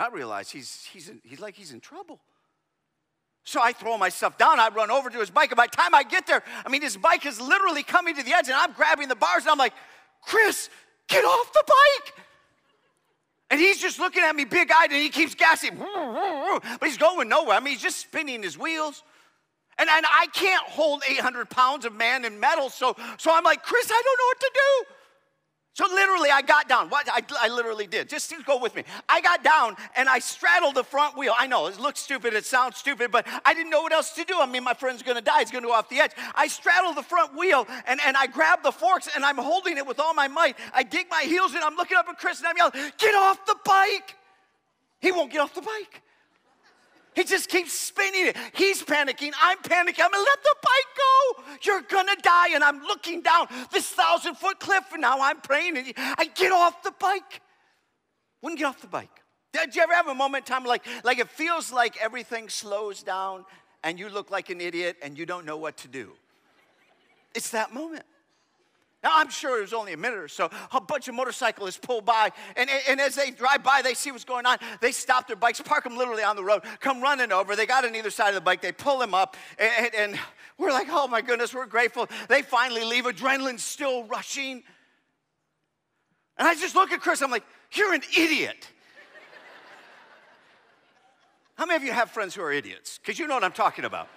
I 0.00 0.08
realize 0.08 0.50
he's, 0.50 0.88
he's, 0.92 1.08
in, 1.08 1.20
he's 1.24 1.40
like 1.40 1.54
he's 1.54 1.72
in 1.72 1.80
trouble. 1.80 2.20
So 3.44 3.60
I 3.60 3.72
throw 3.72 3.96
myself 3.98 4.38
down. 4.38 4.60
I 4.60 4.68
run 4.68 4.90
over 4.90 5.10
to 5.10 5.18
his 5.18 5.30
bike. 5.30 5.50
And 5.50 5.56
by 5.56 5.66
the 5.66 5.76
time 5.76 5.94
I 5.94 6.02
get 6.02 6.26
there, 6.26 6.42
I 6.64 6.68
mean, 6.68 6.82
his 6.82 6.96
bike 6.96 7.26
is 7.26 7.40
literally 7.40 7.82
coming 7.82 8.14
to 8.16 8.22
the 8.22 8.32
edge, 8.32 8.48
and 8.48 8.54
I'm 8.54 8.72
grabbing 8.72 9.08
the 9.08 9.16
bars, 9.16 9.42
and 9.42 9.50
I'm 9.50 9.58
like, 9.58 9.72
Chris, 10.22 10.68
get 11.08 11.24
off 11.24 11.52
the 11.52 11.64
bike. 11.66 12.24
And 13.50 13.58
he's 13.58 13.80
just 13.80 13.98
looking 13.98 14.22
at 14.22 14.36
me 14.36 14.44
big 14.44 14.70
eyed, 14.70 14.90
and 14.90 15.02
he 15.02 15.08
keeps 15.08 15.34
gassing, 15.34 15.76
but 15.76 16.84
he's 16.84 16.98
going 16.98 17.28
nowhere. 17.28 17.56
I 17.56 17.60
mean, 17.60 17.72
he's 17.72 17.82
just 17.82 17.98
spinning 17.98 18.42
his 18.42 18.56
wheels. 18.56 19.02
And, 19.78 19.88
and 19.90 20.06
I 20.08 20.26
can't 20.32 20.62
hold 20.68 21.02
800 21.08 21.50
pounds 21.50 21.84
of 21.84 21.94
man 21.94 22.24
and 22.24 22.38
metal, 22.38 22.70
so, 22.70 22.94
so 23.18 23.34
I'm 23.34 23.44
like, 23.44 23.62
Chris, 23.62 23.90
I 23.90 24.02
don't 24.04 24.18
know 24.18 24.26
what 24.26 24.40
to 24.40 24.50
do. 24.54 24.99
So 25.72 25.86
literally, 25.86 26.30
I 26.30 26.42
got 26.42 26.68
down. 26.68 26.88
What 26.88 27.08
I, 27.08 27.22
I 27.40 27.48
literally 27.48 27.86
did. 27.86 28.08
Just 28.08 28.34
go 28.44 28.58
with 28.58 28.74
me. 28.74 28.82
I 29.08 29.20
got 29.20 29.44
down 29.44 29.76
and 29.96 30.08
I 30.08 30.18
straddled 30.18 30.74
the 30.74 30.82
front 30.82 31.16
wheel. 31.16 31.32
I 31.38 31.46
know 31.46 31.68
it 31.68 31.78
looks 31.78 32.00
stupid, 32.00 32.34
it 32.34 32.44
sounds 32.44 32.76
stupid, 32.76 33.12
but 33.12 33.26
I 33.44 33.54
didn't 33.54 33.70
know 33.70 33.82
what 33.82 33.92
else 33.92 34.12
to 34.14 34.24
do. 34.24 34.40
I 34.40 34.46
mean, 34.46 34.64
my 34.64 34.74
friend's 34.74 35.02
gonna 35.02 35.20
die. 35.20 35.38
He's 35.40 35.50
gonna 35.50 35.66
go 35.66 35.72
off 35.72 35.88
the 35.88 36.00
edge. 36.00 36.12
I 36.34 36.48
straddled 36.48 36.96
the 36.96 37.02
front 37.02 37.36
wheel 37.38 37.66
and, 37.86 38.00
and 38.04 38.16
I 38.16 38.26
grabbed 38.26 38.64
the 38.64 38.72
forks 38.72 39.08
and 39.14 39.24
I'm 39.24 39.38
holding 39.38 39.78
it 39.78 39.86
with 39.86 40.00
all 40.00 40.12
my 40.12 40.26
might. 40.26 40.56
I 40.74 40.82
dig 40.82 41.06
my 41.08 41.22
heels 41.22 41.54
in. 41.54 41.62
I'm 41.62 41.76
looking 41.76 41.96
up 41.96 42.08
at 42.08 42.18
Chris 42.18 42.38
and 42.38 42.48
I'm 42.48 42.56
yelling, 42.56 42.92
"Get 42.98 43.14
off 43.14 43.46
the 43.46 43.56
bike!" 43.64 44.16
He 45.00 45.12
won't 45.12 45.30
get 45.30 45.40
off 45.40 45.54
the 45.54 45.62
bike. 45.62 46.02
He 47.14 47.24
just 47.24 47.48
keeps 47.48 47.72
spinning 47.72 48.28
it. 48.28 48.36
He's 48.54 48.82
panicking. 48.82 49.32
I'm 49.42 49.58
panicking. 49.58 50.00
I'm 50.02 50.10
gonna 50.10 50.18
let 50.18 50.42
the 50.42 50.54
bike 50.62 50.96
go. 50.96 51.44
You're 51.62 51.82
gonna 51.82 52.16
die. 52.22 52.50
And 52.54 52.62
I'm 52.62 52.82
looking 52.82 53.20
down 53.20 53.48
this 53.72 53.88
thousand 53.88 54.36
foot 54.36 54.60
cliff, 54.60 54.84
and 54.92 55.02
now 55.02 55.20
I'm 55.20 55.40
praying. 55.40 55.76
And 55.76 55.92
I 55.96 56.30
get 56.34 56.52
off 56.52 56.82
the 56.82 56.92
bike. 56.98 57.40
Wouldn't 58.42 58.58
get 58.58 58.66
off 58.66 58.80
the 58.80 58.86
bike. 58.86 59.10
Did 59.52 59.74
you 59.74 59.82
ever 59.82 59.94
have 59.94 60.08
a 60.08 60.14
moment 60.14 60.48
in 60.48 60.54
time 60.54 60.64
like, 60.64 60.86
like 61.04 61.18
it 61.18 61.28
feels 61.28 61.72
like 61.72 61.96
everything 62.00 62.48
slows 62.48 63.02
down 63.02 63.44
and 63.82 63.98
you 63.98 64.08
look 64.08 64.30
like 64.30 64.48
an 64.50 64.60
idiot 64.60 64.96
and 65.02 65.18
you 65.18 65.26
don't 65.26 65.44
know 65.44 65.56
what 65.56 65.76
to 65.78 65.88
do? 65.88 66.12
It's 67.34 67.50
that 67.50 67.74
moment. 67.74 68.04
Now, 69.02 69.12
I'm 69.14 69.30
sure 69.30 69.58
it 69.58 69.62
was 69.62 69.72
only 69.72 69.94
a 69.94 69.96
minute 69.96 70.18
or 70.18 70.28
so. 70.28 70.50
A 70.72 70.80
bunch 70.80 71.08
of 71.08 71.14
motorcyclists 71.14 71.78
pull 71.78 72.02
by, 72.02 72.30
and, 72.54 72.68
and 72.86 73.00
as 73.00 73.14
they 73.14 73.30
drive 73.30 73.62
by, 73.62 73.80
they 73.82 73.94
see 73.94 74.10
what's 74.10 74.24
going 74.24 74.44
on. 74.44 74.58
They 74.82 74.92
stop 74.92 75.26
their 75.26 75.36
bikes, 75.36 75.58
park 75.62 75.84
them 75.84 75.96
literally 75.96 76.22
on 76.22 76.36
the 76.36 76.44
road, 76.44 76.62
come 76.80 77.00
running 77.00 77.32
over. 77.32 77.56
They 77.56 77.64
got 77.64 77.86
on 77.86 77.96
either 77.96 78.10
side 78.10 78.28
of 78.28 78.34
the 78.34 78.42
bike, 78.42 78.60
they 78.60 78.72
pull 78.72 78.98
them 78.98 79.14
up, 79.14 79.36
and, 79.58 79.94
and 79.94 80.18
we're 80.58 80.70
like, 80.70 80.88
oh 80.90 81.08
my 81.08 81.22
goodness, 81.22 81.54
we're 81.54 81.64
grateful. 81.64 82.08
They 82.28 82.42
finally 82.42 82.84
leave, 82.84 83.04
adrenaline's 83.04 83.64
still 83.64 84.04
rushing. 84.04 84.62
And 86.36 86.46
I 86.46 86.54
just 86.54 86.74
look 86.74 86.92
at 86.92 87.00
Chris, 87.00 87.22
I'm 87.22 87.30
like, 87.30 87.44
you're 87.72 87.94
an 87.94 88.02
idiot. 88.16 88.68
How 91.56 91.64
many 91.64 91.76
of 91.76 91.84
you 91.84 91.92
have 91.92 92.10
friends 92.10 92.34
who 92.34 92.42
are 92.42 92.52
idiots? 92.52 92.98
Because 92.98 93.18
you 93.18 93.26
know 93.26 93.34
what 93.34 93.44
I'm 93.44 93.52
talking 93.52 93.84
about. 93.84 94.08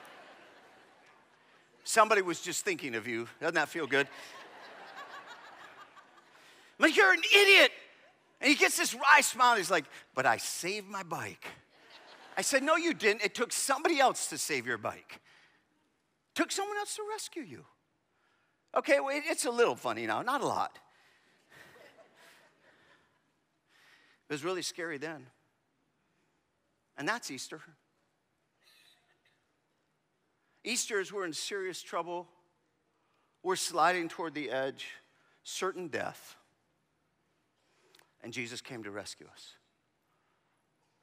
Somebody 1.86 2.22
was 2.22 2.40
just 2.40 2.63
thinking 2.63 2.96
of 2.96 3.08
you. 3.08 3.28
Doesn't 3.42 3.56
that 3.56 3.68
feel 3.68 3.88
good? 3.88 4.08
Like, 6.84 6.98
you're 6.98 7.13
an 7.13 7.22
idiot. 7.34 7.72
And 8.42 8.50
he 8.50 8.56
gets 8.56 8.78
this 8.78 8.94
wry 8.94 9.22
smile. 9.22 9.56
He's 9.56 9.72
like, 9.72 9.86
but 10.13 10.25
I 10.25 10.36
saved 10.36 10.90
my 10.90 11.02
bike. 11.02 11.46
I 12.38 12.42
said, 12.42 12.62
no, 12.62 12.75
you 12.75 12.94
didn't. 12.94 13.24
It 13.24 13.34
took 13.34 13.54
somebody 13.54 14.02
else 14.02 14.28
to 14.28 14.38
save 14.38 14.68
your 14.68 14.78
bike. 14.78 15.22
It 15.22 16.36
took 16.36 16.52
someone 16.52 16.75
else 16.75 16.98
to 16.98 17.04
rescue 17.10 17.44
you. 17.44 17.63
Okay, 18.75 19.00
well, 19.00 19.18
it's 19.18 19.46
a 19.46 19.50
little 19.50 19.78
funny 19.78 20.06
now, 20.06 20.22
not 20.24 20.42
a 20.42 20.46
lot. 20.46 20.78
It 24.28 24.34
was 24.34 24.44
really 24.44 24.62
scary 24.62 24.98
then. 24.98 25.28
And 26.98 27.08
that's 27.08 27.32
Easter. 27.32 27.62
Easter 30.66 31.00
is 31.00 31.13
we're 31.13 31.24
in 31.24 31.32
serious 31.32 31.82
trouble. 31.82 32.28
We're 33.42 33.56
sliding 33.56 34.10
toward 34.10 34.34
the 34.34 34.52
edge, 34.52 34.88
certain 35.46 35.88
death 35.88 36.36
and 38.24 38.32
Jesus 38.34 38.62
came 38.62 38.84
to 38.84 38.92
rescue 38.92 39.27
us. 39.32 39.56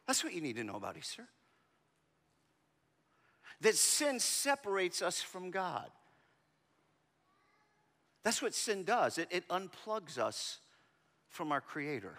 That's 0.06 0.24
what 0.24 0.32
you 0.32 0.40
need 0.40 0.56
to 0.56 0.64
know 0.64 0.76
about 0.76 0.96
Easter. 0.96 1.28
that 3.60 3.76
sin 3.76 4.18
separates 4.18 5.02
us 5.02 5.20
from 5.20 5.50
God. 5.50 5.90
That's 8.22 8.42
what 8.42 8.54
sin 8.54 8.84
does, 8.84 9.18
it, 9.18 9.28
it 9.30 9.48
unplugs 9.48 10.18
us 10.18 10.58
from 11.28 11.52
our 11.52 11.60
Creator. 11.60 12.18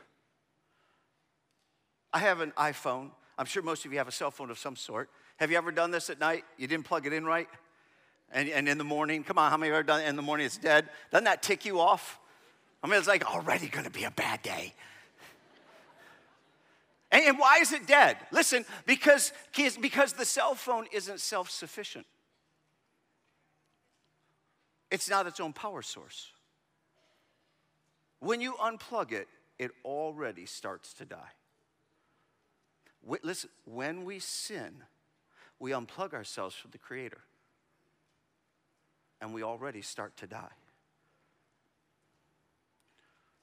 I 2.13 2.20
have 2.20 2.41
an 2.41 2.51
iPhone. 2.51 3.12
I'm 3.38 3.46
sure 3.46 3.63
most 3.63 3.86
of 3.86 3.91
you 3.91 3.98
have 3.98 4.08
a 4.08 4.12
cell 4.12 4.31
phone 4.31 4.51
of 4.51 4.60
some 4.60 4.75
sort. 4.75 5.10
Have 5.38 5.51
you 5.51 5.58
ever 5.58 5.72
done 5.72 5.91
this 5.91 6.10
at 6.10 6.20
night? 6.20 6.43
You 6.58 6.67
didn't 6.67 6.86
plug 6.86 7.08
it 7.08 7.13
in 7.13 7.25
right? 7.25 7.48
And, 8.31 8.50
and 8.50 8.70
in 8.70 8.77
the 8.77 8.84
morning, 8.84 9.24
come 9.24 9.38
on, 9.38 9.50
how 9.50 9.58
many 9.58 9.70
of 9.70 9.72
you 9.72 9.75
have 9.75 9.84
ever 9.84 9.88
done 9.88 10.01
it 10.01 10.10
in 10.10 10.15
the 10.15 10.22
morning? 10.22 10.46
It's 10.46 10.58
dead. 10.58 10.89
Doesn't 11.12 11.25
that 11.25 11.41
tick 11.41 11.65
you 11.65 11.79
off? 11.79 12.20
I 12.84 12.88
mean, 12.88 12.98
it's 12.98 13.08
like 13.08 13.26
already 13.26 13.68
gonna 13.68 13.90
be 13.90 14.04
a 14.04 14.12
bad 14.12 14.42
day. 14.42 14.74
And, 17.12 17.38
why 17.38 17.58
is 17.58 17.74
it 17.74 17.86
dead? 17.88 18.18
Listen, 18.32 18.64
because, 18.86 19.34
because 19.82 20.14
the 20.14 20.24
cell 20.24 20.56
phone 20.56 20.86
isn't 20.94 21.20
self 21.20 21.50
sufficient, 21.50 22.06
it's 24.90 25.10
not 25.10 25.28
its 25.28 25.40
own 25.40 25.52
power 25.52 25.82
source. 25.82 26.32
When 28.20 28.40
you 28.40 28.54
unplug 28.54 29.12
it, 29.12 29.28
it 29.60 29.72
already 29.84 30.46
starts 30.46 30.94
to 30.96 31.06
die. 31.06 31.32
Listen, 33.24 33.50
when 33.66 34.06
we 34.06 34.20
sin, 34.20 34.84
we 35.60 35.72
unplug 35.72 36.14
ourselves 36.14 36.56
from 36.56 36.72
the 36.72 36.78
Creator, 36.78 37.22
and 39.20 39.34
we 39.34 39.44
already 39.44 39.82
start 39.82 40.16
to 40.18 40.28
die. 40.28 40.52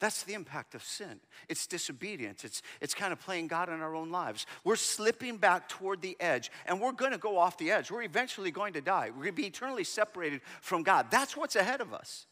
That's 0.01 0.23
the 0.23 0.35
impact 0.35 0.75
of 0.75 0.85
sin. 0.85 1.21
It's 1.49 1.67
disobedience. 1.67 2.45
It's, 2.45 2.63
it's 2.81 2.95
kind 2.95 3.13
of 3.13 3.21
playing 3.21 3.49
God 3.49 3.69
in 3.69 3.81
our 3.81 3.97
own 3.97 4.11
lives. 4.11 4.47
We're 4.63 4.77
slipping 4.77 5.39
back 5.39 5.69
toward 5.69 6.03
the 6.03 6.17
edge, 6.21 6.53
and 6.67 6.81
we're 6.81 6.93
going 6.93 7.11
to 7.11 7.19
go 7.19 7.37
off 7.37 7.59
the 7.59 7.73
edge. 7.73 7.91
We're 7.91 8.03
eventually 8.03 8.53
going 8.53 8.75
to 8.75 8.81
die. 8.81 9.11
We're 9.11 9.25
going 9.25 9.35
to 9.35 9.43
be 9.43 9.47
eternally 9.47 9.85
separated 9.85 10.41
from 10.61 10.85
God. 10.85 11.07
That's 11.11 11.37
what's 11.37 11.57
ahead 11.57 11.81
of 11.81 11.93
us. 11.93 12.27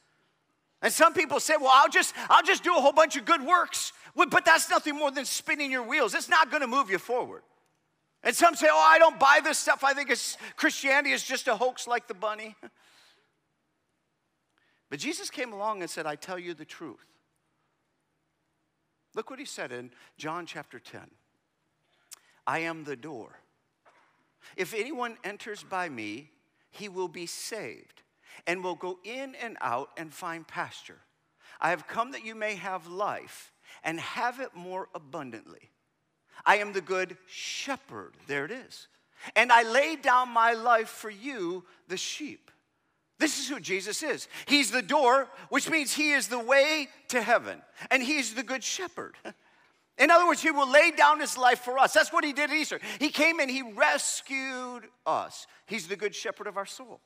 And 0.80 0.92
some 0.92 1.12
people 1.12 1.40
say, 1.40 1.54
well, 1.58 1.73
I'll 1.75 1.88
just, 1.88 2.14
I'll 2.28 2.44
just 2.44 2.62
do 2.62 2.76
a 2.76 2.80
whole 2.80 2.92
bunch 2.92 3.16
of 3.16 3.25
good 3.25 3.44
works. 3.44 3.92
But 4.14 4.44
that's 4.44 4.70
nothing 4.70 4.94
more 4.94 5.11
than 5.11 5.25
spinning 5.25 5.70
your 5.73 5.82
wheels. 5.82 6.14
It's 6.14 6.28
not 6.28 6.50
going 6.50 6.61
to 6.61 6.68
move 6.68 6.90
you 6.90 6.99
forward. 6.99 7.42
And 8.23 8.35
some 8.35 8.54
say, 8.54 8.68
oh, 8.70 8.88
I 8.90 8.99
don't 8.99 9.18
buy 9.18 9.40
this 9.42 9.58
stuff. 9.58 9.82
I 9.82 9.92
think 9.92 10.11
it's, 10.11 10.37
Christianity 10.56 11.11
is 11.11 11.23
just 11.23 11.49
a 11.49 11.56
hoax 11.56 11.87
like 11.87 12.06
the 12.06 12.14
bunny. 12.14 12.54
But 14.88 15.00
Jesus 15.00 15.30
came 15.30 15.52
along 15.52 15.80
and 15.80 15.90
said, 15.90 16.06
I 16.06 16.14
tell 16.14 16.38
you 16.38 16.54
the 16.54 16.64
truth. 16.64 17.04
Look 19.16 19.30
what 19.30 19.38
he 19.38 19.46
said 19.46 19.73
in 19.73 19.90
John 20.18 20.46
chapter 20.46 20.78
10 20.78 21.00
I 22.46 22.61
am 22.61 22.85
the 22.85 22.94
door. 22.94 23.40
If 24.56 24.75
anyone 24.75 25.16
enters 25.25 25.64
by 25.64 25.88
me, 25.88 26.30
he 26.70 26.88
will 26.88 27.08
be 27.08 27.26
saved 27.26 28.02
and 28.46 28.62
will 28.62 28.76
go 28.76 29.00
in 29.02 29.35
and 29.35 29.56
out 29.61 29.90
and 29.96 30.12
find 30.12 30.46
pasture. 30.46 31.00
I 31.61 31.70
have 31.70 31.88
come 31.88 32.12
that 32.12 32.25
you 32.25 32.35
may 32.35 32.54
have 32.56 32.87
life 32.87 33.52
and 33.82 33.99
have 33.99 34.38
it 34.38 34.54
more 34.54 34.88
abundantly. 34.94 35.70
I 36.44 36.58
am 36.58 36.75
the 36.75 36.82
good 36.82 37.16
shepherd. 37.26 38.12
There 38.26 38.44
it 38.44 38.50
is. 38.50 38.87
And 39.35 39.50
I 39.50 39.62
lay 39.62 39.96
down 39.96 40.28
my 40.28 40.52
life 40.52 40.90
for 40.90 41.11
you, 41.11 41.64
the 41.88 41.96
sheep. 41.96 42.50
This 43.18 43.38
is 43.38 43.49
who 43.49 43.61
Jesus 43.61 44.02
is. 44.02 44.28
He's 44.46 44.70
the 44.70 44.82
door, 44.82 45.28
which 45.49 45.70
means 45.70 45.94
he 45.94 46.12
is 46.12 46.28
the 46.28 46.38
way 46.38 46.88
to 47.08 47.23
heaven, 47.23 47.62
and 47.90 48.02
he's 48.02 48.35
the 48.35 48.42
good 48.42 48.62
shepherd. 48.62 49.14
In 49.99 50.11
other 50.11 50.26
words, 50.26 50.42
he 50.42 50.50
will 50.50 50.70
lay 50.70 50.90
down 50.90 51.20
his 51.20 51.38
life 51.38 51.61
for 51.61 51.78
us. 51.78 51.94
That's 51.94 52.12
what 52.12 52.23
he 52.23 52.35
did 52.35 52.50
at 52.50 52.56
Easter. 52.56 52.78
He 52.99 53.08
came 53.08 53.40
and 53.40 53.50
he 53.50 53.62
rescued 53.62 54.85
us. 55.06 55.46
He's 55.64 55.88
the 55.88 55.96
good 55.96 56.14
shepherd 56.14 56.46
of 56.46 56.58
our 56.58 56.66
soul. 56.66 57.00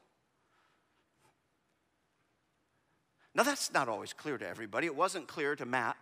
Now, 3.33 3.45
that's 3.45 3.73
not 3.73 3.89
always 3.89 4.13
clear 4.13 4.37
to 4.39 4.49
everybody. 4.49 4.89
It 4.89 4.97
wasn't 4.97 5.29
clear 5.29 5.55
to 5.55 5.65
Matt. 5.65 5.97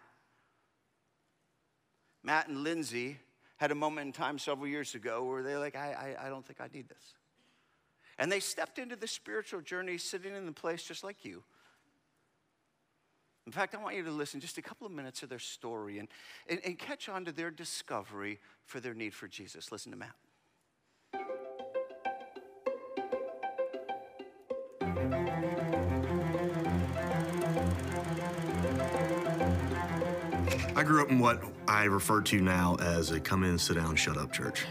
Matt 2.22 2.48
and 2.48 2.64
Lindsay 2.64 3.18
had 3.58 3.70
a 3.70 3.74
moment 3.74 4.06
in 4.06 4.12
time 4.12 4.38
several 4.38 4.66
years 4.66 4.94
ago 4.94 5.24
where 5.24 5.42
they're 5.42 5.58
like, 5.58 5.76
I, 5.76 6.16
I, 6.18 6.26
I 6.26 6.28
don't 6.30 6.46
think 6.46 6.58
I 6.60 6.68
need 6.72 6.88
this. 6.88 7.14
And 8.18 8.30
they 8.32 8.40
stepped 8.40 8.78
into 8.78 8.96
the 8.96 9.06
spiritual 9.06 9.60
journey 9.60 9.96
sitting 9.98 10.34
in 10.34 10.46
the 10.46 10.52
place 10.52 10.82
just 10.82 11.04
like 11.04 11.24
you. 11.24 11.42
In 13.46 13.52
fact, 13.52 13.74
I 13.74 13.78
want 13.78 13.96
you 13.96 14.04
to 14.04 14.10
listen 14.10 14.40
just 14.40 14.58
a 14.58 14.62
couple 14.62 14.86
of 14.86 14.92
minutes 14.92 15.22
of 15.22 15.30
their 15.30 15.38
story 15.38 15.98
and, 15.98 16.08
and, 16.50 16.60
and 16.66 16.78
catch 16.78 17.08
on 17.08 17.24
to 17.24 17.32
their 17.32 17.50
discovery 17.50 18.40
for 18.66 18.78
their 18.78 18.92
need 18.92 19.14
for 19.14 19.26
Jesus. 19.26 19.72
Listen 19.72 19.92
to 19.92 19.96
Matt. 19.96 20.14
I 30.76 30.82
grew 30.84 31.02
up 31.02 31.10
in 31.10 31.18
what 31.18 31.42
I 31.66 31.84
refer 31.84 32.20
to 32.20 32.40
now 32.40 32.76
as 32.80 33.12
a 33.12 33.18
come 33.18 33.44
in, 33.44 33.58
sit 33.58 33.76
down, 33.76 33.96
shut 33.96 34.18
up 34.18 34.30
church. 34.30 34.66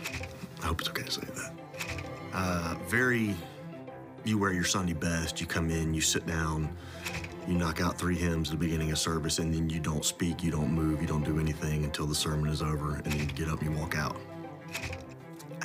I 0.62 0.68
hope 0.68 0.82
it's 0.82 0.90
okay 0.90 1.04
to 1.04 1.12
say 1.12 1.22
that. 1.22 1.57
Uh, 2.38 2.76
very, 2.86 3.34
you 4.24 4.38
wear 4.38 4.54
your 4.54 4.64
Sunday 4.64 4.94
best, 4.94 5.42
you 5.42 5.48
come 5.48 5.72
in, 5.72 5.92
you 5.92 6.02
sit 6.02 6.28
down, 6.28 6.70
you 7.48 7.56
knock 7.56 7.82
out 7.82 7.98
three 7.98 8.16
hymns 8.16 8.52
at 8.52 8.60
the 8.60 8.64
beginning 8.64 8.92
of 8.92 9.00
service, 9.00 9.40
and 9.40 9.52
then 9.52 9.72
you 9.72 9.80
don't 9.80 10.06
speak, 10.06 10.44
you 10.44 10.52
don't 10.52 10.72
move, 10.72 11.02
you 11.02 11.08
don't 11.08 11.24
do 11.24 11.40
anything 11.40 11.84
until 11.84 12.06
the 12.06 12.14
sermon 12.14 12.48
is 12.52 12.62
over, 12.62 12.98
and 12.98 13.06
then 13.06 13.20
you 13.22 13.26
get 13.26 13.50
up 13.50 13.60
and 13.62 13.72
you 13.72 13.80
walk 13.80 13.98
out. 13.98 14.16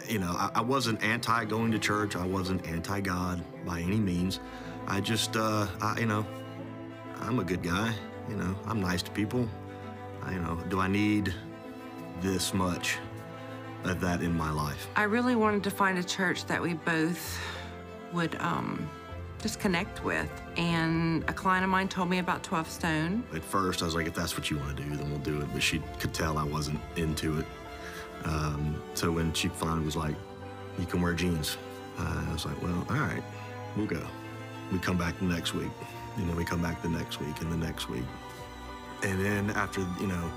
You 0.09 0.21
know, 0.21 0.31
I, 0.31 0.51
I 0.55 0.61
wasn't 0.63 1.03
anti 1.03 1.45
going 1.45 1.71
to 1.73 1.79
church, 1.79 2.17
I 2.17 2.25
wasn't 2.25 2.67
anti 2.67 3.03
God 3.03 3.45
by 3.67 3.81
any 3.81 3.99
means. 3.99 4.41
I 4.87 5.03
just, 5.03 5.37
uh, 5.37 5.67
I, 5.83 6.01
you 6.01 6.07
know, 6.07 6.25
I'm 7.21 7.39
a 7.39 7.45
good 7.45 7.63
guy, 7.63 7.93
you 8.31 8.37
know, 8.37 8.57
I'm 8.65 8.81
nice 8.81 9.03
to 9.03 9.11
people. 9.11 9.47
I, 10.23 10.33
you 10.33 10.39
know, 10.39 10.59
do 10.71 10.81
I 10.81 10.89
need 10.89 11.35
this 12.23 12.55
much? 12.55 12.97
Of 13.85 14.01
that 14.01 14.23
in 14.23 14.37
my 14.37 14.51
life. 14.51 14.89
I 14.97 15.05
really 15.05 15.37
wanted 15.37 15.65
to 15.65 15.71
find 15.71 15.99
a 15.99 16.05
church 16.05 16.45
that 16.47 16.61
we 16.61 16.75
both 16.75 17.39
would 18.13 18.35
um, 18.37 18.89
just 19.41 19.61
connect 19.61 20.05
with. 20.05 20.31
And 20.57 21.25
a 21.29 21.33
client 21.33 21.65
of 21.65 21.71
mine 21.71 21.89
told 21.89 22.09
me 22.09 22.19
about 22.19 22.43
12 22.43 22.71
Stone. 22.71 23.25
At 23.35 23.45
first, 23.45 23.83
I 23.83 23.87
was 23.87 23.95
like, 23.95 24.07
if 24.07 24.15
that's 24.15 24.37
what 24.37 24.51
you 24.51 24.59
want 24.59 24.77
to 24.77 24.83
do, 24.83 24.97
then 24.97 25.11
we'll 25.11 25.19
do 25.21 25.41
it. 25.41 25.49
But 25.53 25.63
she 25.63 25.83
could 25.99 26.15
tell 26.15 26.39
I 26.39 26.45
wasn't 26.45 26.81
into 26.97 27.39
it. 27.39 27.47
Um, 28.25 28.81
so 28.95 29.11
when 29.11 29.33
she 29.33 29.49
finally 29.49 29.85
was 29.85 29.97
like, 29.97 30.15
you 30.79 30.87
can 30.87 31.03
wear 31.03 31.13
jeans, 31.13 31.57
uh, 31.99 32.25
I 32.29 32.33
was 32.33 32.47
like, 32.47 32.61
well, 32.63 32.87
all 32.89 32.97
right, 32.97 33.23
we'll 33.77 33.87
go. 33.87 34.03
We 34.71 34.79
come 34.79 34.97
back 34.97 35.19
the 35.19 35.25
next 35.25 35.55
week. 35.55 35.71
You 36.17 36.25
know, 36.25 36.35
we 36.35 36.45
come 36.45 36.63
back 36.63 36.81
the 36.83 36.89
next 36.89 37.21
week 37.21 37.41
and 37.41 37.51
the 37.51 37.57
next 37.57 37.89
week. 37.89 38.05
And 39.03 39.23
then 39.25 39.51
after, 39.51 39.81
you 40.01 40.07
know, 40.07 40.31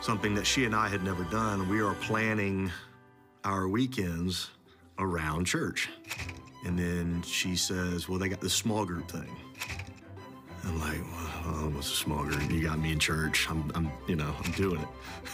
something 0.00 0.34
that 0.34 0.46
she 0.46 0.64
and 0.64 0.74
I 0.74 0.88
had 0.88 1.02
never 1.02 1.24
done. 1.24 1.68
We 1.68 1.80
are 1.80 1.94
planning 1.94 2.70
our 3.44 3.68
weekends 3.68 4.50
around 4.98 5.46
church. 5.46 5.88
And 6.64 6.78
then 6.78 7.22
she 7.22 7.56
says, 7.56 8.08
Well, 8.08 8.18
they 8.18 8.28
got 8.28 8.40
this 8.40 8.54
small 8.54 8.84
group 8.84 9.10
thing. 9.10 9.34
I'm 10.64 10.80
like, 10.80 11.00
well, 11.00 11.54
uh, 11.54 11.68
what's 11.70 11.90
a 11.90 11.96
small 11.96 12.24
group? 12.24 12.50
You 12.50 12.62
got 12.62 12.78
me 12.78 12.92
in 12.92 12.98
church. 12.98 13.48
I'm, 13.48 13.70
I'm 13.74 13.90
you 14.06 14.16
know, 14.16 14.34
I'm 14.44 14.52
doing 14.52 14.80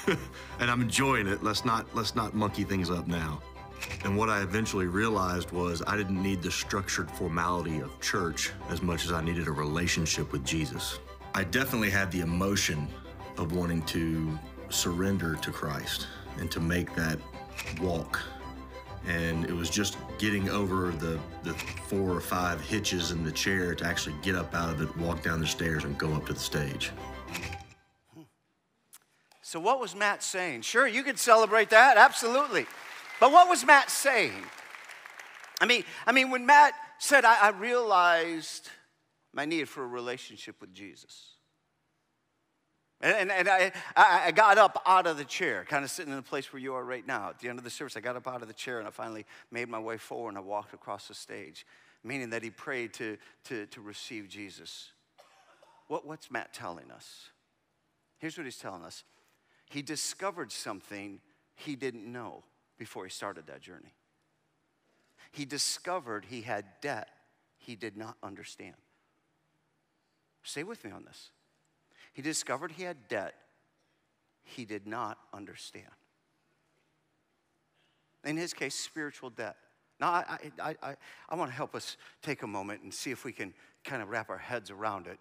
it, 0.07 0.19
and 0.61 0.71
I'm 0.71 0.81
enjoying 0.83 1.27
it. 1.27 1.43
Let's 1.43 1.65
not, 1.65 1.87
let's 1.95 2.15
not 2.15 2.35
monkey 2.35 2.63
things 2.63 2.91
up 2.91 3.09
now. 3.09 3.43
And 4.05 4.17
what 4.17 4.31
I 4.31 4.43
eventually 4.43 4.87
realized 4.87 5.51
was 5.51 5.83
I 5.87 5.97
didn't 5.97 6.23
need 6.23 6.43
the 6.43 6.51
structured 6.51 7.11
formality 7.11 7.81
of 7.81 7.99
church 8.01 8.53
as 8.71 8.81
much 8.81 9.05
as 9.05 9.13
I 9.13 9.23
needed 9.23 9.49
a 9.49 9.53
relationship 9.53 10.31
with 10.31 10.45
Jesus. 10.45 10.99
I 11.35 11.45
definitely 11.45 11.91
had 11.91 12.13
the 12.13 12.21
emotion 12.21 12.87
of 13.37 13.53
wanting 13.53 13.83
to 13.87 14.39
surrender 14.71 15.37
to 15.37 15.51
Christ 15.51 16.07
and 16.39 16.51
to 16.51 16.61
make 16.61 16.95
that 16.95 17.19
walk. 17.81 18.21
And 19.07 19.45
it 19.45 19.53
was 19.53 19.69
just 19.69 19.97
getting 20.19 20.49
over 20.49 20.91
the, 20.93 21.19
the 21.43 21.53
four 21.53 22.11
or 22.11 22.21
five 22.21 22.61
hitches 22.61 23.11
in 23.11 23.23
the 23.23 23.33
chair 23.33 23.75
to 23.75 23.85
actually 23.85 24.15
get 24.23 24.35
up 24.35 24.55
out 24.55 24.71
of 24.71 24.81
it, 24.81 24.97
walk 24.97 25.23
down 25.23 25.41
the 25.41 25.47
stairs, 25.47 25.85
and 25.85 25.97
go 25.99 26.13
up 26.15 26.27
to 26.27 26.33
the 26.33 26.41
stage. 26.41 26.91
So, 29.43 29.61
what 29.61 29.79
was 29.79 29.95
Matt 29.95 30.23
saying? 30.23 30.63
Sure, 30.63 30.87
you 30.87 31.03
could 31.03 31.19
celebrate 31.19 31.71
that, 31.71 31.99
absolutely. 31.99 32.67
But 33.21 33.31
what 33.31 33.49
was 33.49 33.65
Matt 33.65 33.91
saying? 33.91 34.43
I 35.61 35.67
mean, 35.67 35.85
I 36.07 36.13
mean, 36.13 36.31
when 36.31 36.47
Matt 36.47 36.75
said, 36.99 37.25
I, 37.25 37.39
I 37.41 37.49
realized 37.51 38.71
my 39.33 39.45
need 39.45 39.69
for 39.69 39.85
a 39.85 39.87
relationship 39.87 40.61
with 40.61 40.73
Jesus. 40.73 41.34
And, 43.05 43.31
and 43.31 43.51
I, 43.51 43.71
I 43.95 44.31
got 44.31 44.57
up 44.57 44.83
out 44.87 45.07
of 45.07 45.19
the 45.19 45.27
chair, 45.27 45.67
kind 45.69 45.85
of 45.85 45.91
sitting 45.91 46.11
in 46.11 46.17
the 46.17 46.23
place 46.23 46.51
where 46.55 46.61
you 46.61 46.73
are 46.73 46.83
right 46.83 47.07
now. 47.07 47.29
At 47.29 47.39
the 47.39 47.51
end 47.51 47.59
of 47.59 47.65
the 47.65 47.69
service, 47.71 47.99
I 47.99 48.01
got 48.01 48.17
up 48.17 48.27
out 48.27 48.41
of 48.41 48.49
the 48.49 48.55
chair 48.55 48.79
and 48.79 48.89
I 48.89 48.91
finally 48.91 49.27
made 49.51 49.69
my 49.69 49.79
way 49.79 49.99
forward 49.99 50.31
and 50.31 50.39
I 50.39 50.41
walked 50.41 50.73
across 50.73 51.09
the 51.09 51.15
stage, 51.15 51.67
meaning 52.03 52.31
that 52.31 52.43
he 52.43 52.49
prayed 52.49 52.95
to, 52.95 53.19
to, 53.45 53.67
to 53.67 53.83
receive 53.83 54.29
Jesus. 54.29 54.89
What, 55.87 56.07
what's 56.07 56.31
Matt 56.31 56.55
telling 56.55 56.91
us? 56.91 57.29
Here's 58.17 58.39
what 58.39 58.47
he's 58.47 58.57
telling 58.57 58.85
us 58.85 59.05
he 59.69 59.83
discovered 59.83 60.51
something 60.51 61.21
he 61.57 61.77
didn't 61.77 62.11
know 62.11 62.43
before 62.79 63.05
he 63.05 63.11
started 63.11 63.47
that 63.49 63.61
journey. 63.61 63.93
he 65.31 65.45
discovered 65.45 66.25
he 66.31 66.41
had 66.41 66.65
debt 66.81 67.11
he 67.59 67.77
did 67.77 67.99
not 67.99 68.17
understand. 68.23 68.77
Stay 70.43 70.65
with 70.65 70.83
me 70.85 70.91
on 70.91 71.05
this. 71.05 71.31
He 72.15 72.23
discovered 72.23 72.73
he 72.73 72.85
had 72.85 73.09
debt 73.09 73.35
he 74.45 74.65
did 74.65 74.87
not 74.87 75.19
understand. 75.33 75.87
In 78.25 78.37
his 78.37 78.55
case, 78.55 78.75
spiritual 78.75 79.31
debt. 79.31 79.57
Now, 80.01 80.11
I, 80.13 80.39
I, 80.61 80.77
I, 80.83 80.97
I 81.29 81.35
want 81.35 81.51
to 81.51 81.57
help 81.57 81.75
us 81.75 81.97
take 82.23 82.43
a 82.43 82.47
moment 82.47 82.83
and 82.83 82.93
see 82.93 83.11
if 83.11 83.25
we 83.25 83.33
can 83.33 83.53
kind 83.85 84.03
of 84.03 84.09
wrap 84.09 84.31
our 84.31 84.39
heads 84.39 84.71
around 84.71 85.07
it. 85.07 85.19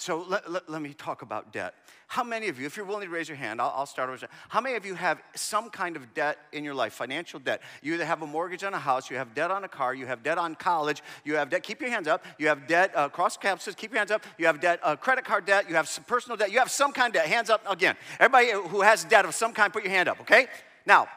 So 0.00 0.24
let, 0.28 0.48
let, 0.48 0.70
let, 0.70 0.80
me 0.80 0.94
talk 0.94 1.22
about 1.22 1.52
debt. 1.52 1.74
How 2.06 2.22
many 2.22 2.46
of 2.46 2.60
you, 2.60 2.66
if 2.66 2.76
you're 2.76 2.86
willing 2.86 3.08
to 3.08 3.12
raise 3.12 3.28
your 3.28 3.36
hand, 3.36 3.60
I'll, 3.60 3.74
I'll 3.74 3.84
start 3.84 4.08
over. 4.08 4.28
How 4.48 4.60
many 4.60 4.76
of 4.76 4.86
you 4.86 4.94
have 4.94 5.20
some 5.34 5.70
kind 5.70 5.96
of 5.96 6.14
debt 6.14 6.38
in 6.52 6.62
your 6.62 6.72
life, 6.72 6.92
financial 6.92 7.40
debt? 7.40 7.62
You 7.82 7.94
either 7.94 8.04
have 8.04 8.22
a 8.22 8.26
mortgage 8.26 8.62
on 8.62 8.72
a 8.74 8.78
house, 8.78 9.10
you 9.10 9.16
have 9.16 9.34
debt 9.34 9.50
on 9.50 9.64
a 9.64 9.68
car, 9.68 9.94
you 9.94 10.06
have 10.06 10.22
debt 10.22 10.38
on 10.38 10.54
college, 10.54 11.02
you 11.24 11.34
have 11.34 11.50
debt, 11.50 11.64
keep 11.64 11.80
your 11.80 11.90
hands 11.90 12.06
up, 12.06 12.24
you 12.38 12.46
have 12.46 12.68
debt 12.68 12.96
uh, 12.96 13.06
across 13.06 13.36
campuses, 13.36 13.76
keep 13.76 13.90
your 13.90 13.98
hands 13.98 14.12
up, 14.12 14.22
you 14.38 14.46
have 14.46 14.60
debt, 14.60 14.78
uh, 14.84 14.94
credit 14.94 15.24
card 15.24 15.44
debt, 15.44 15.68
you 15.68 15.74
have 15.74 15.88
some 15.88 16.04
personal 16.04 16.36
debt, 16.36 16.52
you 16.52 16.60
have 16.60 16.70
some 16.70 16.92
kind 16.92 17.08
of 17.08 17.14
debt, 17.14 17.26
hands 17.26 17.50
up 17.50 17.60
again. 17.68 17.96
Everybody 18.20 18.52
who 18.68 18.82
has 18.82 19.02
debt 19.02 19.24
of 19.24 19.34
some 19.34 19.52
kind, 19.52 19.72
put 19.72 19.82
your 19.82 19.92
hand 19.92 20.08
up, 20.08 20.20
okay? 20.20 20.46
Now, 20.86 21.08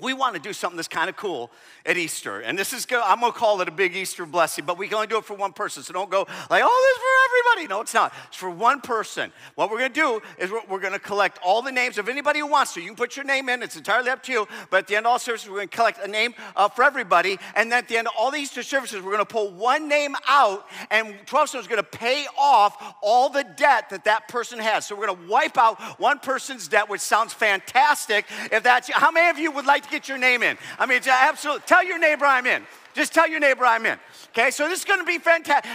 we 0.00 0.12
want 0.12 0.34
to 0.34 0.40
do 0.40 0.52
something 0.52 0.76
that's 0.76 0.88
kind 0.88 1.08
of 1.08 1.16
cool 1.16 1.50
at 1.86 1.96
Easter. 1.96 2.40
And 2.40 2.58
this 2.58 2.72
is, 2.72 2.86
good. 2.86 3.02
I'm 3.04 3.20
going 3.20 3.32
to 3.32 3.38
call 3.38 3.60
it 3.60 3.68
a 3.68 3.72
big 3.72 3.96
Easter 3.96 4.26
blessing, 4.26 4.64
but 4.64 4.78
we 4.78 4.86
can 4.86 4.96
only 4.96 5.06
do 5.06 5.18
it 5.18 5.24
for 5.24 5.34
one 5.34 5.52
person. 5.52 5.82
So 5.82 5.92
don't 5.92 6.10
go 6.10 6.26
like, 6.48 6.62
oh, 6.64 6.88
this 6.88 6.96
is 6.96 7.02
for 7.02 7.56
everybody. 7.56 7.74
No, 7.74 7.80
it's 7.80 7.94
not. 7.94 8.12
It's 8.28 8.36
for 8.36 8.50
one 8.50 8.80
person. 8.80 9.32
What 9.54 9.70
we're 9.70 9.78
going 9.78 9.92
to 9.92 10.00
do 10.00 10.22
is 10.38 10.50
we're, 10.68 10.80
going 10.80 10.92
to 10.94 10.98
collect 10.98 11.38
all 11.44 11.60
the 11.60 11.70
names 11.70 11.98
of 11.98 12.08
anybody 12.08 12.40
who 12.40 12.46
wants 12.46 12.72
to. 12.74 12.80
You 12.80 12.86
can 12.86 12.96
put 12.96 13.16
your 13.16 13.24
name 13.26 13.50
in, 13.50 13.62
it's 13.62 13.76
entirely 13.76 14.08
up 14.08 14.22
to 14.24 14.32
you. 14.32 14.48
But 14.70 14.78
at 14.78 14.86
the 14.88 14.96
end 14.96 15.04
of 15.04 15.12
all 15.12 15.18
services, 15.18 15.48
we're 15.48 15.56
going 15.56 15.68
to 15.68 15.76
collect 15.76 16.02
a 16.02 16.08
name 16.08 16.34
uh, 16.56 16.68
for 16.68 16.84
everybody. 16.84 17.38
And 17.54 17.70
then 17.70 17.80
at 17.80 17.88
the 17.88 17.98
end 17.98 18.08
of 18.08 18.14
all 18.18 18.30
the 18.30 18.38
Easter 18.38 18.62
services, 18.62 19.02
we're 19.02 19.12
going 19.12 19.18
to 19.18 19.24
pull 19.24 19.50
one 19.50 19.88
name 19.88 20.16
out, 20.26 20.66
and 20.90 21.14
12 21.26 21.50
Stone 21.50 21.60
is 21.60 21.66
going 21.66 21.82
to 21.82 21.98
pay 21.98 22.26
off 22.38 22.94
all 23.02 23.28
the 23.28 23.44
debt 23.56 23.90
that 23.90 24.04
that 24.04 24.28
person 24.28 24.58
has. 24.58 24.86
So 24.86 24.96
we're 24.96 25.06
going 25.06 25.18
to 25.18 25.30
wipe 25.30 25.58
out 25.58 25.80
one 26.00 26.18
person's 26.18 26.66
debt, 26.66 26.88
which 26.88 27.00
sounds 27.00 27.32
fantastic. 27.32 28.24
If 28.50 28.62
that's 28.62 28.90
how 28.90 29.10
many 29.10 29.28
of 29.28 29.38
you 29.38 29.50
would 29.50 29.66
like 29.66 29.89
get 29.90 30.08
your 30.08 30.18
name 30.18 30.42
in? 30.42 30.56
I 30.78 30.86
mean, 30.86 31.00
absolutely. 31.06 31.62
Tell 31.66 31.84
your 31.84 31.98
neighbor 31.98 32.24
I'm 32.24 32.46
in. 32.46 32.62
Just 32.94 33.14
tell 33.14 33.28
your 33.28 33.40
neighbor 33.40 33.64
I'm 33.64 33.86
in. 33.86 33.98
Okay, 34.30 34.50
so 34.50 34.68
this 34.68 34.80
is 34.80 34.84
to 35.00 35.04
be 35.04 35.18
fantastic. 35.18 35.70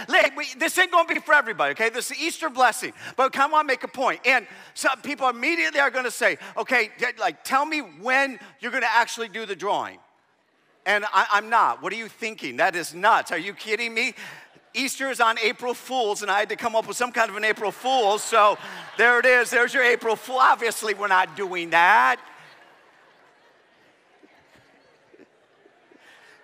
This 0.58 0.78
ain't 0.78 0.92
to 1.08 1.14
be 1.14 1.20
for 1.20 1.34
everybody. 1.34 1.72
Okay, 1.72 1.88
this 1.88 2.10
is 2.10 2.18
Easter 2.18 2.50
blessing. 2.50 2.92
But 3.16 3.32
come 3.32 3.54
on, 3.54 3.66
make 3.66 3.84
a 3.84 3.88
point. 3.88 4.20
And 4.26 4.46
some 4.74 5.00
people 5.00 5.28
immediately 5.28 5.80
are 5.80 5.90
to 6.04 6.10
say, 6.10 6.38
okay, 6.56 6.90
like 7.18 7.42
tell 7.44 7.64
me 7.64 7.80
when 7.80 8.38
you're 8.60 8.70
to 8.82 8.92
actually 8.92 9.28
do 9.28 9.46
the 9.46 9.56
drawing. 9.56 9.98
And 10.84 11.04
I, 11.12 11.26
I'm 11.32 11.50
not. 11.50 11.82
What 11.82 11.92
are 11.92 11.96
you 11.96 12.08
thinking? 12.08 12.58
That 12.58 12.76
is 12.76 12.94
nuts. 12.94 13.32
Are 13.32 13.38
you 13.38 13.54
kidding 13.54 13.92
me? 13.92 14.14
Easter 14.72 15.10
is 15.10 15.20
on 15.20 15.38
April 15.38 15.72
Fools, 15.72 16.20
and 16.20 16.30
I 16.30 16.40
had 16.40 16.50
to 16.50 16.56
come 16.56 16.76
up 16.76 16.86
with 16.86 16.98
some 16.98 17.10
kind 17.10 17.30
of 17.30 17.36
an 17.36 17.44
April 17.44 17.72
Fool's. 17.72 18.22
So 18.22 18.58
there 18.98 19.18
it 19.18 19.24
is. 19.24 19.50
There's 19.50 19.72
your 19.72 19.82
April 19.82 20.16
Fool. 20.16 20.36
Obviously, 20.36 20.92
we're 20.92 21.08
not 21.08 21.34
doing 21.34 21.70
that. 21.70 22.20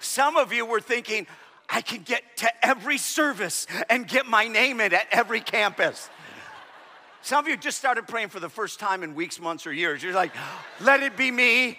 Some 0.02 0.36
of 0.36 0.52
you 0.52 0.66
were 0.66 0.80
thinking, 0.80 1.26
I 1.68 1.80
can 1.80 2.02
get 2.02 2.36
to 2.38 2.66
every 2.66 2.98
service 2.98 3.66
and 3.88 4.06
get 4.06 4.26
my 4.26 4.48
name 4.48 4.80
in 4.80 4.92
at 4.92 5.06
every 5.10 5.40
campus. 5.40 6.10
Some 7.22 7.44
of 7.44 7.48
you 7.48 7.56
just 7.56 7.78
started 7.78 8.08
praying 8.08 8.28
for 8.28 8.40
the 8.40 8.48
first 8.48 8.80
time 8.80 9.02
in 9.02 9.14
weeks, 9.14 9.40
months, 9.40 9.66
or 9.66 9.72
years. 9.72 10.02
You're 10.02 10.12
like, 10.12 10.32
let 10.80 11.02
it 11.02 11.16
be 11.16 11.30
me. 11.30 11.78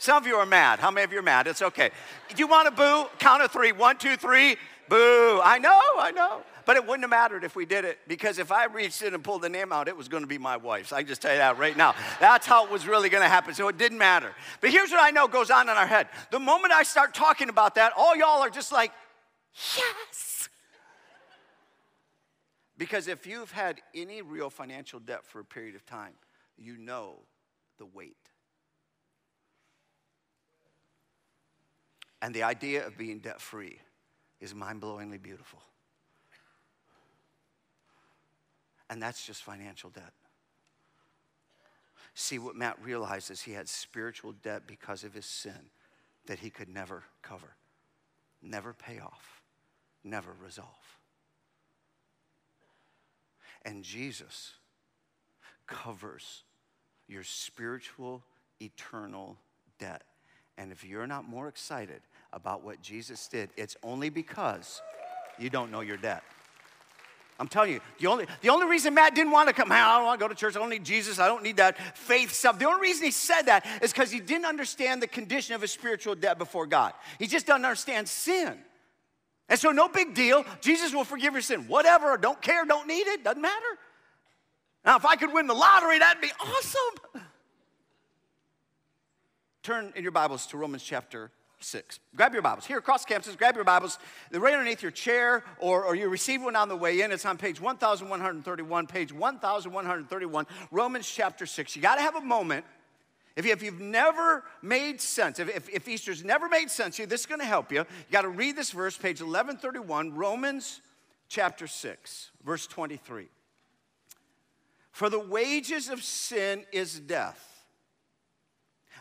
Some 0.00 0.16
of 0.16 0.26
you 0.26 0.36
are 0.36 0.46
mad. 0.46 0.78
How 0.78 0.90
many 0.90 1.04
of 1.04 1.12
you 1.12 1.18
are 1.18 1.22
mad? 1.22 1.46
It's 1.46 1.60
okay. 1.60 1.90
Do 2.30 2.36
you 2.38 2.46
want 2.46 2.66
to 2.66 2.70
boo? 2.72 3.04
Count 3.18 3.42
of 3.42 3.50
three. 3.50 3.70
One, 3.70 3.98
two, 3.98 4.16
three. 4.16 4.56
Boo. 4.88 5.40
I 5.44 5.58
know, 5.58 5.78
I 5.98 6.10
know. 6.10 6.40
But 6.64 6.76
it 6.76 6.86
wouldn't 6.86 7.02
have 7.02 7.10
mattered 7.10 7.44
if 7.44 7.54
we 7.54 7.66
did 7.66 7.84
it 7.84 7.98
because 8.08 8.38
if 8.38 8.50
I 8.50 8.64
reached 8.64 9.02
in 9.02 9.12
and 9.12 9.22
pulled 9.22 9.42
the 9.42 9.50
name 9.50 9.74
out, 9.74 9.88
it 9.88 9.96
was 9.96 10.08
going 10.08 10.22
to 10.22 10.26
be 10.26 10.38
my 10.38 10.56
wife's. 10.56 10.90
I 10.90 11.00
can 11.00 11.08
just 11.08 11.20
tell 11.20 11.32
you 11.32 11.38
that 11.38 11.58
right 11.58 11.76
now. 11.76 11.94
That's 12.18 12.46
how 12.46 12.64
it 12.64 12.72
was 12.72 12.86
really 12.86 13.10
going 13.10 13.22
to 13.22 13.28
happen. 13.28 13.52
So 13.52 13.68
it 13.68 13.76
didn't 13.76 13.98
matter. 13.98 14.32
But 14.62 14.70
here's 14.70 14.90
what 14.90 15.02
I 15.02 15.10
know 15.10 15.28
goes 15.28 15.50
on 15.50 15.68
in 15.68 15.76
our 15.76 15.86
head. 15.86 16.08
The 16.30 16.40
moment 16.40 16.72
I 16.72 16.82
start 16.82 17.12
talking 17.12 17.50
about 17.50 17.74
that, 17.74 17.92
all 17.94 18.16
y'all 18.16 18.40
are 18.40 18.48
just 18.48 18.72
like, 18.72 18.92
yes. 19.76 20.48
Because 22.78 23.06
if 23.06 23.26
you've 23.26 23.52
had 23.52 23.82
any 23.94 24.22
real 24.22 24.48
financial 24.48 24.98
debt 24.98 25.26
for 25.26 25.40
a 25.40 25.44
period 25.44 25.74
of 25.74 25.84
time, 25.84 26.14
you 26.56 26.78
know 26.78 27.18
the 27.76 27.84
weight. 27.84 28.16
And 32.22 32.34
the 32.34 32.42
idea 32.42 32.86
of 32.86 32.98
being 32.98 33.18
debt 33.18 33.40
free 33.40 33.78
is 34.40 34.54
mind 34.54 34.80
blowingly 34.80 35.20
beautiful. 35.20 35.60
And 38.88 39.00
that's 39.00 39.24
just 39.24 39.42
financial 39.42 39.90
debt. 39.90 40.12
See, 42.14 42.38
what 42.38 42.56
Matt 42.56 42.76
realizes 42.82 43.42
he 43.42 43.52
had 43.52 43.68
spiritual 43.68 44.32
debt 44.42 44.62
because 44.66 45.04
of 45.04 45.14
his 45.14 45.26
sin 45.26 45.70
that 46.26 46.40
he 46.40 46.50
could 46.50 46.68
never 46.68 47.04
cover, 47.22 47.54
never 48.42 48.72
pay 48.72 48.98
off, 48.98 49.42
never 50.02 50.32
resolve. 50.42 50.68
And 53.62 53.84
Jesus 53.84 54.54
covers 55.66 56.42
your 57.06 57.22
spiritual, 57.22 58.22
eternal 58.60 59.36
debt. 59.78 60.02
And 60.58 60.72
if 60.72 60.84
you're 60.84 61.06
not 61.06 61.28
more 61.28 61.48
excited 61.48 62.00
about 62.32 62.62
what 62.62 62.80
Jesus 62.82 63.28
did, 63.28 63.50
it's 63.56 63.76
only 63.82 64.10
because 64.10 64.82
you 65.38 65.50
don't 65.50 65.70
know 65.70 65.80
your 65.80 65.96
debt. 65.96 66.22
I'm 67.40 67.48
telling 67.48 67.72
you, 67.72 67.80
the 67.98 68.06
only, 68.06 68.26
the 68.42 68.50
only 68.50 68.66
reason 68.66 68.92
Matt 68.92 69.14
didn't 69.14 69.32
want 69.32 69.48
to 69.48 69.54
come, 69.54 69.72
I 69.72 69.96
don't 69.96 70.04
want 70.04 70.20
to 70.20 70.24
go 70.24 70.28
to 70.28 70.34
church, 70.34 70.56
I 70.56 70.58
don't 70.58 70.68
need 70.68 70.84
Jesus, 70.84 71.18
I 71.18 71.26
don't 71.26 71.42
need 71.42 71.56
that 71.56 71.78
faith 71.96 72.32
stuff. 72.32 72.58
The 72.58 72.66
only 72.66 72.82
reason 72.82 73.06
he 73.06 73.10
said 73.10 73.42
that 73.42 73.66
is 73.80 73.92
because 73.92 74.10
he 74.10 74.20
didn't 74.20 74.44
understand 74.44 75.02
the 75.02 75.06
condition 75.06 75.54
of 75.54 75.62
his 75.62 75.70
spiritual 75.70 76.14
debt 76.14 76.38
before 76.38 76.66
God. 76.66 76.92
He 77.18 77.26
just 77.26 77.46
doesn't 77.46 77.64
understand 77.64 78.08
sin. 78.08 78.58
And 79.48 79.58
so, 79.58 79.70
no 79.70 79.88
big 79.88 80.14
deal. 80.14 80.44
Jesus 80.60 80.94
will 80.94 81.02
forgive 81.04 81.32
your 81.32 81.42
sin. 81.42 81.62
Whatever, 81.66 82.18
don't 82.18 82.40
care, 82.42 82.64
don't 82.66 82.86
need 82.86 83.06
it, 83.06 83.24
doesn't 83.24 83.40
matter. 83.40 83.78
Now, 84.84 84.96
if 84.96 85.06
I 85.06 85.16
could 85.16 85.32
win 85.32 85.46
the 85.46 85.54
lottery, 85.54 85.98
that'd 85.98 86.20
be 86.20 86.30
awesome. 86.40 87.22
Turn 89.62 89.92
in 89.96 90.02
your 90.02 90.12
Bibles 90.12 90.46
to 90.48 90.58
Romans 90.58 90.82
chapter 90.82 91.30
6. 91.60 92.00
Grab 92.16 92.32
your 92.32 92.42
Bibles. 92.42 92.66
Here 92.66 92.78
across 92.78 93.04
campuses, 93.04 93.36
grab 93.36 93.54
your 93.54 93.64
Bibles. 93.64 93.98
They're 94.30 94.40
right 94.40 94.54
underneath 94.54 94.82
your 94.82 94.90
chair, 94.90 95.44
or, 95.58 95.84
or 95.84 95.94
you 95.94 96.08
receive 96.08 96.42
one 96.42 96.56
on 96.56 96.68
the 96.68 96.76
way 96.76 97.02
in. 97.02 97.12
It's 97.12 97.26
on 97.26 97.36
page 97.36 97.60
1131, 97.60 98.86
page 98.86 99.12
1131, 99.12 100.46
Romans 100.70 101.08
chapter 101.08 101.46
6. 101.46 101.76
You 101.76 101.82
got 101.82 101.96
to 101.96 102.02
have 102.02 102.16
a 102.16 102.20
moment. 102.20 102.64
If, 103.36 103.46
you, 103.46 103.52
if 103.52 103.62
you've 103.62 103.80
never 103.80 104.44
made 104.60 105.00
sense, 105.00 105.38
if, 105.38 105.48
if, 105.48 105.68
if 105.68 105.88
Easter's 105.88 106.24
never 106.24 106.48
made 106.48 106.70
sense 106.70 106.96
to 106.96 107.02
you, 107.02 107.06
this 107.06 107.20
is 107.20 107.26
going 107.26 107.40
to 107.40 107.46
help 107.46 107.70
you. 107.70 107.78
You 107.78 108.12
got 108.12 108.22
to 108.22 108.28
read 108.28 108.56
this 108.56 108.70
verse, 108.72 108.96
page 108.96 109.20
1131, 109.20 110.14
Romans 110.14 110.80
chapter 111.28 111.66
6, 111.66 112.30
verse 112.44 112.66
23. 112.66 113.28
For 114.90 115.08
the 115.08 115.20
wages 115.20 115.88
of 115.88 116.02
sin 116.02 116.64
is 116.72 116.98
death. 116.98 117.49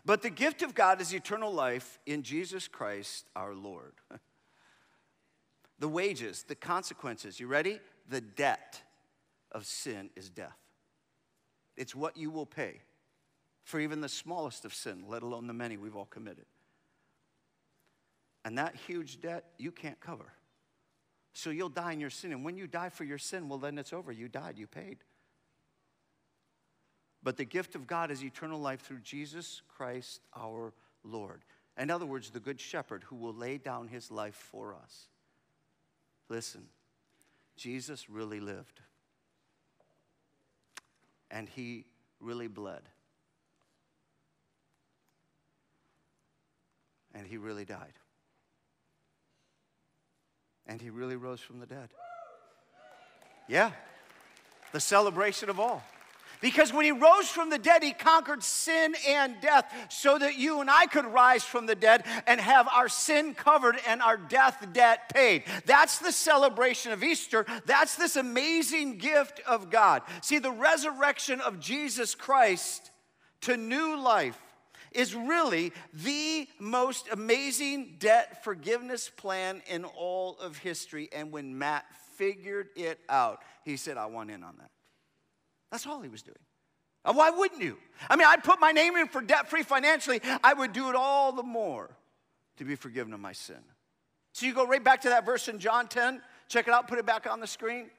But 0.10 0.24
the 0.24 0.32
gift 0.32 0.64
of 0.64 0.74
God 0.74 1.02
is 1.02 1.14
eternal 1.14 1.54
life 1.54 2.00
in 2.08 2.24
Jesus 2.24 2.68
Christ 2.68 3.28
our 3.36 3.54
Lord. 3.54 3.94
the 5.78 5.88
wages, 5.88 6.46
the 6.48 6.56
consequences, 6.56 7.40
you 7.40 7.46
ready? 7.46 7.80
The 8.10 8.20
debt 8.20 8.82
of 9.52 9.68
sin 9.68 10.10
is 10.16 10.32
death. 10.32 10.58
It's 11.78 11.94
what 11.94 12.18
you 12.18 12.32
will 12.32 12.48
pay 12.48 12.82
for 13.62 13.80
even 13.80 14.02
the 14.02 14.10
smallest 14.10 14.66
of 14.66 14.74
sin, 14.74 15.04
let 15.08 15.22
alone 15.22 15.46
the 15.46 15.54
many 15.54 15.78
we've 15.78 15.96
all 15.96 16.06
committed. 16.06 16.46
And 18.44 18.58
that 18.58 18.76
huge 18.88 19.22
debt 19.22 19.46
you 19.60 19.72
can't 19.72 20.00
cover. 20.00 20.34
So 21.34 21.52
you'll 21.52 21.70
die 21.70 21.94
in 21.94 22.00
your 22.00 22.10
sin. 22.10 22.32
And 22.32 22.44
when 22.44 22.58
you 22.58 22.66
die 22.66 22.90
for 22.90 23.04
your 23.04 23.20
sin, 23.20 23.48
well, 23.48 23.60
then 23.60 23.78
it's 23.78 23.94
over. 23.94 24.12
You 24.12 24.28
died, 24.28 24.58
you 24.58 24.66
paid. 24.66 25.04
But 27.22 27.38
the 27.38 27.46
gift 27.46 27.76
of 27.76 27.88
God 27.88 28.12
is 28.12 28.24
eternal 28.24 28.60
life 28.60 28.82
through 28.82 29.00
Jesus 29.00 29.62
Christ 29.68 30.22
our 30.36 30.74
Lord. 31.04 31.42
In 31.78 31.90
other 31.90 32.06
words, 32.06 32.30
the 32.30 32.40
Good 32.40 32.60
Shepherd 32.60 33.04
who 33.04 33.16
will 33.16 33.34
lay 33.34 33.58
down 33.58 33.88
his 33.88 34.12
life 34.12 34.36
for 34.36 34.76
us. 34.76 35.08
Listen, 36.30 36.68
Jesus 37.56 38.10
really 38.10 38.40
lived. 38.40 38.82
And 41.32 41.48
he 41.50 41.86
really 42.20 42.48
bled. 42.48 42.82
And 47.14 47.28
he 47.28 47.38
really 47.38 47.66
died. 47.66 47.94
And 50.68 50.82
he 50.82 50.90
really 50.90 51.16
rose 51.16 51.40
from 51.40 51.60
the 51.60 51.66
dead. 51.66 51.90
Yeah, 53.48 53.72
the 54.72 54.80
celebration 54.80 55.50
of 55.50 55.60
all. 55.60 55.84
Because 56.42 56.72
when 56.72 56.86
he 56.86 56.92
rose 56.92 57.28
from 57.28 57.50
the 57.50 57.58
dead, 57.58 57.84
he 57.84 57.92
conquered 57.92 58.44
sin 58.44 58.96
and 59.08 59.36
death 59.42 59.72
so 59.90 60.18
that 60.18 60.38
you 60.38 60.62
and 60.62 60.70
I 60.70 60.86
could 60.86 61.06
rise 61.06 61.44
from 61.44 61.66
the 61.66 61.76
dead 61.76 62.06
and 62.28 62.40
have 62.40 62.68
our 62.74 62.88
sin 62.88 63.34
covered 63.34 63.78
and 63.88 64.02
our 64.02 64.16
death 64.16 64.66
debt 64.72 65.14
paid. 65.14 65.44
That's 65.66 66.00
the 66.00 66.14
celebration 66.14 66.94
of 66.94 67.04
Easter. 67.04 67.46
That's 67.66 67.96
this 67.96 68.16
amazing 68.16 69.00
gift 69.00 69.42
of 69.46 69.70
God. 69.70 70.02
See, 70.22 70.40
the 70.40 70.52
resurrection 70.52 71.42
of 71.42 71.60
Jesus 71.60 72.16
Christ 72.16 72.92
to 73.42 73.58
new 73.58 74.00
life 74.00 74.40
is 74.92 75.14
really 75.14 75.72
the 75.94 76.48
most 76.58 77.08
amazing 77.12 77.96
debt 78.00 78.44
forgiveness 78.44 79.10
plan 79.10 79.62
in 79.70 79.84
all 79.84 80.38
of 80.40 80.58
history. 80.58 81.10
And 81.14 81.32
when 81.32 81.58
Matt 81.58 81.86
figured 82.16 82.70
it 82.76 83.00
out, 83.10 83.44
he 83.64 83.78
said, 83.78 83.98
I 83.98 84.08
want 84.08 84.32
in 84.32 84.44
on 84.44 84.56
that. 84.58 84.72
That's 85.72 85.86
all 85.86 86.02
he 86.02 86.10
was 86.10 86.22
doing. 86.22 86.38
And 87.06 87.16
why 87.16 87.30
wouldn't 87.30 87.62
you? 87.62 87.78
I 88.10 88.16
mean, 88.16 88.28
I'd 88.28 88.44
put 88.44 88.60
my 88.60 88.72
name 88.72 88.96
in 88.96 89.08
for 89.08 89.22
debt 89.22 89.50
free 89.50 89.64
financially. 89.64 90.22
I 90.44 90.54
would 90.54 90.74
do 90.74 90.90
it 90.90 90.96
all 90.96 91.32
the 91.32 91.44
more 91.44 91.90
to 92.58 92.66
be 92.66 92.76
forgiven 92.76 93.14
of 93.14 93.20
my 93.20 93.34
sin. 93.34 93.60
So 94.34 94.46
you 94.46 94.54
go 94.54 94.68
right 94.68 94.84
back 94.84 95.02
to 95.02 95.10
that 95.10 95.26
verse 95.26 95.48
in 95.48 95.60
John 95.60 95.88
10. 95.88 96.22
Check 96.48 96.68
it 96.68 96.74
out, 96.74 96.88
put 96.88 97.00
it 97.00 97.06
back 97.06 97.28
on 97.30 97.40
the 97.40 97.48
screen. 97.48 97.90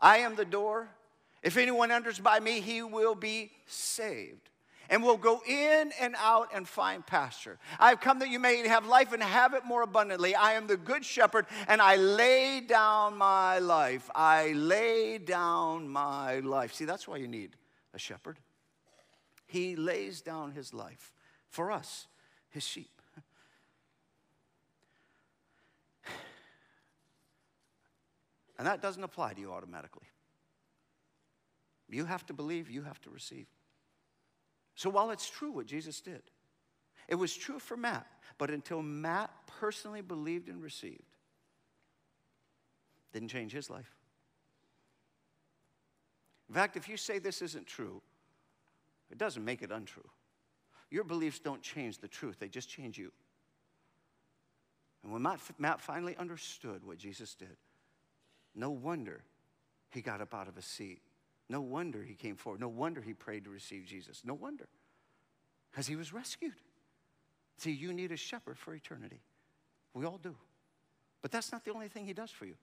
I 0.00 0.18
am 0.18 0.36
the 0.36 0.44
door. 0.44 0.88
If 1.42 1.56
anyone 1.56 1.90
enters 1.90 2.18
by 2.18 2.40
me, 2.40 2.60
he 2.60 2.82
will 2.82 3.14
be 3.14 3.50
saved 3.66 4.50
and 4.90 5.02
will 5.02 5.16
go 5.16 5.40
in 5.46 5.92
and 6.00 6.14
out 6.18 6.50
and 6.52 6.68
find 6.68 7.06
pasture. 7.06 7.58
I 7.78 7.88
have 7.90 8.00
come 8.00 8.18
that 8.18 8.28
you 8.28 8.38
may 8.38 8.66
have 8.68 8.84
life 8.84 9.12
and 9.12 9.22
have 9.22 9.54
it 9.54 9.64
more 9.64 9.82
abundantly. 9.82 10.34
I 10.34 10.54
am 10.54 10.66
the 10.66 10.76
good 10.76 11.04
shepherd, 11.04 11.46
and 11.68 11.80
I 11.80 11.96
lay 11.96 12.60
down 12.60 13.16
my 13.16 13.60
life. 13.60 14.10
I 14.14 14.52
lay 14.52 15.16
down 15.18 15.88
my 15.88 16.40
life. 16.40 16.74
See, 16.74 16.84
that's 16.84 17.08
why 17.08 17.16
you 17.16 17.28
need 17.28 17.56
a 17.94 17.98
shepherd. 17.98 18.38
He 19.46 19.76
lays 19.76 20.20
down 20.20 20.52
his 20.52 20.74
life 20.74 21.14
for 21.48 21.70
us, 21.70 22.06
his 22.50 22.64
sheep. 22.64 22.90
And 28.58 28.66
that 28.66 28.82
doesn't 28.82 29.02
apply 29.02 29.32
to 29.32 29.40
you 29.40 29.52
automatically. 29.52 30.06
You 31.88 32.04
have 32.04 32.26
to 32.26 32.34
believe, 32.34 32.68
you 32.68 32.82
have 32.82 33.00
to 33.00 33.10
receive. 33.10 33.46
So 34.80 34.88
while 34.88 35.10
it's 35.10 35.28
true 35.28 35.50
what 35.50 35.66
Jesus 35.66 36.00
did, 36.00 36.22
it 37.06 37.14
was 37.14 37.36
true 37.36 37.58
for 37.58 37.76
Matt, 37.76 38.06
but 38.38 38.48
until 38.48 38.80
Matt 38.80 39.30
personally 39.46 40.00
believed 40.00 40.48
and 40.48 40.62
received, 40.62 41.18
didn't 43.12 43.28
change 43.28 43.52
his 43.52 43.68
life. 43.68 43.94
In 46.48 46.54
fact, 46.54 46.78
if 46.78 46.88
you 46.88 46.96
say 46.96 47.18
this 47.18 47.42
isn't 47.42 47.66
true, 47.66 48.00
it 49.10 49.18
doesn't 49.18 49.44
make 49.44 49.60
it 49.60 49.70
untrue. 49.70 50.08
Your 50.90 51.04
beliefs 51.04 51.40
don't 51.40 51.60
change 51.60 51.98
the 51.98 52.08
truth, 52.08 52.38
they 52.38 52.48
just 52.48 52.70
change 52.70 52.96
you. 52.96 53.12
And 55.02 55.12
when 55.12 55.20
Matt, 55.58 55.82
finally 55.82 56.16
understood 56.16 56.86
what 56.86 56.96
Jesus 56.96 57.34
did, 57.34 57.58
no 58.54 58.70
wonder 58.70 59.24
he 59.90 60.00
got 60.00 60.22
up 60.22 60.32
out 60.32 60.48
of 60.48 60.56
his 60.56 60.64
seat 60.64 61.02
no 61.50 61.60
wonder 61.60 62.00
he 62.02 62.14
came 62.14 62.36
forward. 62.36 62.60
No 62.60 62.68
wonder 62.68 63.02
he 63.02 63.12
prayed 63.12 63.44
to 63.44 63.50
receive 63.50 63.84
Jesus. 63.84 64.22
No 64.24 64.34
wonder. 64.34 64.68
Because 65.70 65.88
he 65.88 65.96
was 65.96 66.12
rescued. 66.12 66.54
See, 67.58 67.72
you 67.72 67.92
need 67.92 68.12
a 68.12 68.16
shepherd 68.16 68.56
for 68.56 68.72
eternity. 68.72 69.20
We 69.92 70.06
all 70.06 70.18
do. 70.22 70.36
But 71.22 71.32
that's 71.32 71.50
not 71.50 71.64
the 71.64 71.72
only 71.72 71.88
thing 71.88 72.06
he 72.06 72.12
does 72.12 72.30
for 72.30 72.46
you. 72.46 72.54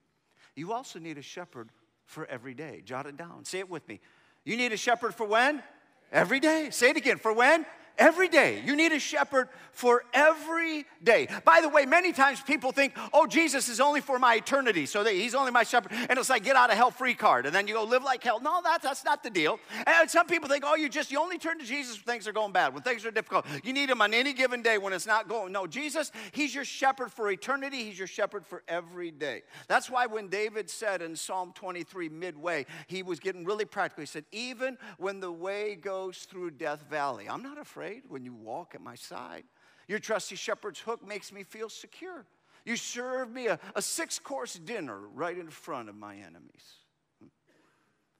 You 0.56 0.72
also 0.72 0.98
need 0.98 1.18
a 1.18 1.22
shepherd 1.22 1.68
for 2.06 2.24
every 2.26 2.54
day. 2.54 2.82
Jot 2.82 3.04
it 3.04 3.18
down. 3.18 3.44
Say 3.44 3.58
it 3.58 3.68
with 3.68 3.86
me. 3.86 4.00
You 4.44 4.56
need 4.56 4.72
a 4.72 4.78
shepherd 4.78 5.14
for 5.14 5.26
when? 5.26 5.62
Every 6.10 6.40
day. 6.40 6.70
Say 6.70 6.88
it 6.88 6.96
again. 6.96 7.18
For 7.18 7.34
when? 7.34 7.66
Every 7.98 8.28
day. 8.28 8.62
You 8.64 8.76
need 8.76 8.92
a 8.92 9.00
shepherd 9.00 9.48
for 9.72 10.04
every 10.14 10.86
day. 11.02 11.28
By 11.44 11.60
the 11.60 11.68
way, 11.68 11.84
many 11.84 12.12
times 12.12 12.40
people 12.40 12.70
think, 12.70 12.94
oh, 13.12 13.26
Jesus 13.26 13.68
is 13.68 13.80
only 13.80 14.00
for 14.00 14.20
my 14.20 14.36
eternity, 14.36 14.86
so 14.86 15.04
he's 15.04 15.34
only 15.34 15.50
my 15.50 15.64
shepherd. 15.64 15.92
And 15.92 16.16
it's 16.16 16.30
like 16.30 16.44
get 16.44 16.54
out 16.54 16.70
of 16.70 16.76
hell 16.76 16.92
free 16.92 17.14
card. 17.14 17.44
And 17.44 17.54
then 17.54 17.66
you 17.66 17.74
go 17.74 17.82
live 17.82 18.04
like 18.04 18.22
hell. 18.22 18.40
No, 18.40 18.60
that's, 18.62 18.84
that's 18.84 19.04
not 19.04 19.24
the 19.24 19.30
deal. 19.30 19.58
And 19.84 20.08
some 20.08 20.28
people 20.28 20.48
think, 20.48 20.62
oh, 20.64 20.76
you 20.76 20.88
just, 20.88 21.10
you 21.10 21.20
only 21.20 21.38
turn 21.38 21.58
to 21.58 21.64
Jesus 21.64 21.96
when 21.96 22.14
things 22.14 22.28
are 22.28 22.32
going 22.32 22.52
bad, 22.52 22.72
when 22.72 22.84
things 22.84 23.04
are 23.04 23.10
difficult. 23.10 23.46
You 23.64 23.72
need 23.72 23.90
him 23.90 24.00
on 24.00 24.14
any 24.14 24.32
given 24.32 24.62
day 24.62 24.78
when 24.78 24.92
it's 24.92 25.06
not 25.06 25.28
going. 25.28 25.52
No, 25.52 25.66
Jesus, 25.66 26.12
he's 26.30 26.54
your 26.54 26.64
shepherd 26.64 27.10
for 27.10 27.30
eternity. 27.30 27.82
He's 27.82 27.98
your 27.98 28.08
shepherd 28.08 28.46
for 28.46 28.62
every 28.68 29.10
day. 29.10 29.42
That's 29.66 29.90
why 29.90 30.06
when 30.06 30.28
David 30.28 30.70
said 30.70 31.02
in 31.02 31.16
Psalm 31.16 31.52
23, 31.54 32.08
midway, 32.10 32.66
he 32.86 33.02
was 33.02 33.18
getting 33.18 33.44
really 33.44 33.64
practical. 33.64 34.02
He 34.02 34.06
said, 34.06 34.24
even 34.30 34.78
when 34.98 35.18
the 35.18 35.32
way 35.32 35.74
goes 35.74 36.18
through 36.18 36.52
Death 36.52 36.84
Valley, 36.88 37.28
I'm 37.28 37.42
not 37.42 37.58
afraid 37.58 37.87
afraid 37.88 38.02
when 38.08 38.24
you 38.24 38.34
walk 38.34 38.74
at 38.74 38.80
my 38.80 38.94
side. 38.94 39.44
Your 39.86 39.98
trusty 39.98 40.36
shepherd's 40.36 40.80
hook 40.80 41.06
makes 41.06 41.32
me 41.32 41.42
feel 41.42 41.68
secure. 41.68 42.26
You 42.64 42.76
serve 42.76 43.30
me 43.30 43.46
a, 43.46 43.58
a 43.74 43.80
six 43.80 44.18
course 44.18 44.54
dinner 44.54 44.98
right 45.14 45.36
in 45.36 45.48
front 45.48 45.88
of 45.88 45.94
my 45.94 46.14
enemies. 46.14 46.76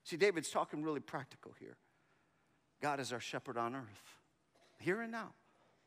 See, 0.04 0.16
David's 0.16 0.50
talking 0.50 0.82
really 0.82 1.00
practical 1.00 1.54
here. 1.58 1.76
God 2.80 3.00
is 3.00 3.12
our 3.12 3.20
shepherd 3.20 3.58
on 3.58 3.74
earth, 3.74 4.16
here 4.78 5.02
and 5.02 5.12
now. 5.12 5.32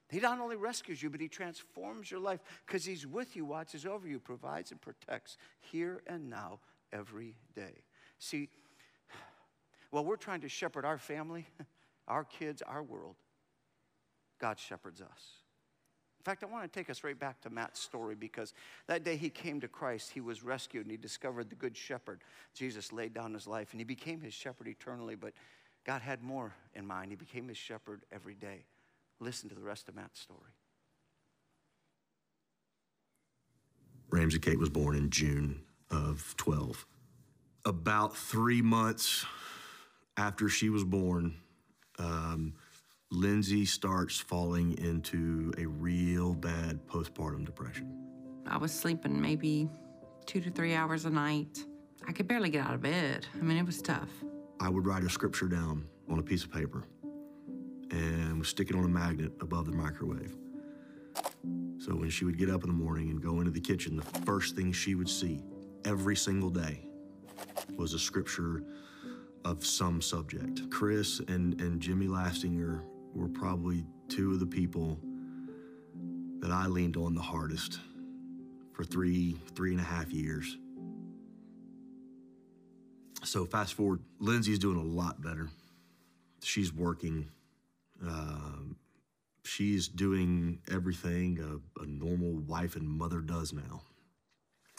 He 0.10 0.20
not 0.20 0.40
only 0.40 0.58
rescues 0.58 1.02
you, 1.02 1.10
but 1.10 1.22
he 1.22 1.30
transforms 1.30 2.12
your 2.12 2.20
life 2.20 2.42
because 2.68 2.84
he's 2.84 3.08
with 3.08 3.36
you, 3.36 3.46
watches 3.46 3.86
over 3.86 4.08
you, 4.08 4.20
provides 4.20 4.72
and 4.72 4.82
protects 4.82 5.38
here 5.62 6.04
and 6.06 6.30
now, 6.30 6.60
every 6.92 7.36
day. 7.56 7.82
See, 8.20 8.50
while 9.90 10.04
we're 10.04 10.18
trying 10.18 10.42
to 10.42 10.50
shepherd 10.50 10.86
our 10.86 10.98
family, 10.98 11.48
our 12.10 12.26
kids, 12.26 12.62
our 12.62 12.84
world, 12.84 13.16
God 14.42 14.60
shepherds 14.60 15.02
us. 15.02 15.42
In 16.20 16.24
fact, 16.24 16.44
I 16.44 16.48
want 16.48 16.72
to 16.72 16.80
take 16.80 16.90
us 16.90 17.04
right 17.04 17.18
back 17.18 17.42
to 17.42 17.50
Matt's 17.50 17.80
story 17.80 18.16
because 18.16 18.54
that 18.88 19.04
day 19.04 19.16
he 19.16 19.30
came 19.30 19.60
to 19.62 19.68
Christ, 19.68 20.12
he 20.12 20.22
was 20.22 20.44
rescued 20.44 20.84
and 20.84 20.92
he 20.92 20.98
discovered 20.98 21.50
the 21.50 21.56
good 21.56 21.78
shepherd. 21.78 22.22
Jesus 22.54 22.92
laid 22.92 23.14
down 23.14 23.34
his 23.34 23.48
life 23.48 23.72
and 23.72 23.80
he 23.80 23.86
became 23.86 24.22
his 24.22 24.34
shepherd 24.34 24.68
eternally, 24.68 25.16
but 25.16 25.34
God 25.86 26.02
had 26.02 26.22
more 26.22 26.54
in 26.76 26.86
mind. 26.86 27.12
He 27.12 27.16
became 27.16 27.48
his 27.48 27.58
shepherd 27.58 28.04
every 28.12 28.36
day. 28.36 28.66
Listen 29.20 29.50
to 29.50 29.56
the 29.56 29.62
rest 29.62 29.90
of 29.90 29.96
Matt's 29.96 30.20
story. 30.20 30.52
Ramsey 34.10 34.40
Kate 34.40 34.60
was 34.60 34.70
born 34.70 34.96
in 34.96 35.10
June 35.10 35.62
of 35.90 36.36
12. 36.38 36.86
About 37.66 38.16
three 38.16 38.62
months 38.62 39.26
after 40.18 40.50
she 40.50 40.70
was 40.70 40.84
born, 40.84 41.36
um, 41.98 42.54
Lindsay 43.12 43.66
starts 43.66 44.20
falling 44.20 44.78
into 44.78 45.54
a 45.58 45.66
real 45.66 46.34
bad 46.34 46.80
postpartum 46.88 47.46
depression. 47.46 47.94
I 48.48 48.58
was 48.58 48.72
sleeping 48.72 49.20
maybe 49.22 49.70
two 50.26 50.40
to 50.40 50.50
three 50.50 50.74
hours 50.74 51.04
a 51.04 51.10
night. 51.10 51.60
I 52.08 52.14
could 52.14 52.28
barely 52.28 52.50
get 52.50 52.66
out 52.66 52.74
of 52.74 52.82
bed. 52.82 53.28
I 53.36 53.44
mean, 53.44 53.58
it 53.58 53.66
was 53.66 53.82
tough. 53.82 54.10
I 54.62 54.70
would 54.70 54.86
write 54.86 55.04
a 55.04 55.10
scripture 55.10 55.48
down 55.48 55.86
on 56.10 56.20
a 56.20 56.24
piece 56.24 56.46
of 56.46 56.52
paper 56.52 56.86
and 57.92 58.46
stick 58.46 58.70
it 58.70 58.78
on 58.78 58.86
a 58.86 58.88
magnet 58.88 59.34
above 59.42 59.66
the 59.66 59.74
microwave. 59.74 60.34
So 61.80 61.94
when 61.94 62.10
she 62.10 62.24
would 62.24 62.38
get 62.38 62.50
up 62.50 62.64
in 62.64 62.70
the 62.70 62.76
morning 62.76 63.10
and 63.10 63.22
go 63.22 63.40
into 63.40 63.52
the 63.52 63.60
kitchen, 63.60 63.98
the 63.98 64.20
first 64.22 64.56
thing 64.56 64.72
she 64.72 64.96
would 64.96 65.10
see 65.10 65.44
every 65.84 66.16
single 66.16 66.50
day 66.50 66.86
was 67.76 67.94
a 67.94 68.00
scripture 68.00 68.64
of 69.44 69.66
some 69.66 70.02
subject. 70.02 70.70
Chris 70.70 71.20
and, 71.28 71.60
and 71.60 71.82
Jimmy 71.82 72.08
Lastinger 72.08 72.84
were 73.14 73.28
probably 73.28 73.84
two 74.08 74.32
of 74.32 74.40
the 74.40 74.46
people 74.46 75.00
that 76.40 76.52
I 76.52 76.66
leaned 76.66 76.98
on 76.98 77.14
the 77.14 77.22
hardest 77.22 77.80
for 78.74 78.84
three, 78.84 79.38
three 79.56 79.72
and 79.72 79.80
a 79.80 79.84
half 79.84 80.12
years. 80.12 80.58
So 83.24 83.46
fast 83.46 83.76
forward, 83.76 84.00
Lindsay's 84.20 84.60
doing 84.60 84.78
a 84.78 84.84
lot 84.84 85.22
better. 85.22 85.50
She's 86.42 86.74
working. 86.74 87.28
Uh, 88.06 88.74
she's 89.44 89.88
doing 89.88 90.60
everything 90.72 91.40
a, 91.40 91.84
a 91.84 91.86
normal 91.86 92.34
wife 92.48 92.76
and 92.76 92.88
mother 92.88 93.20
does 93.20 93.54
now. 93.54 93.82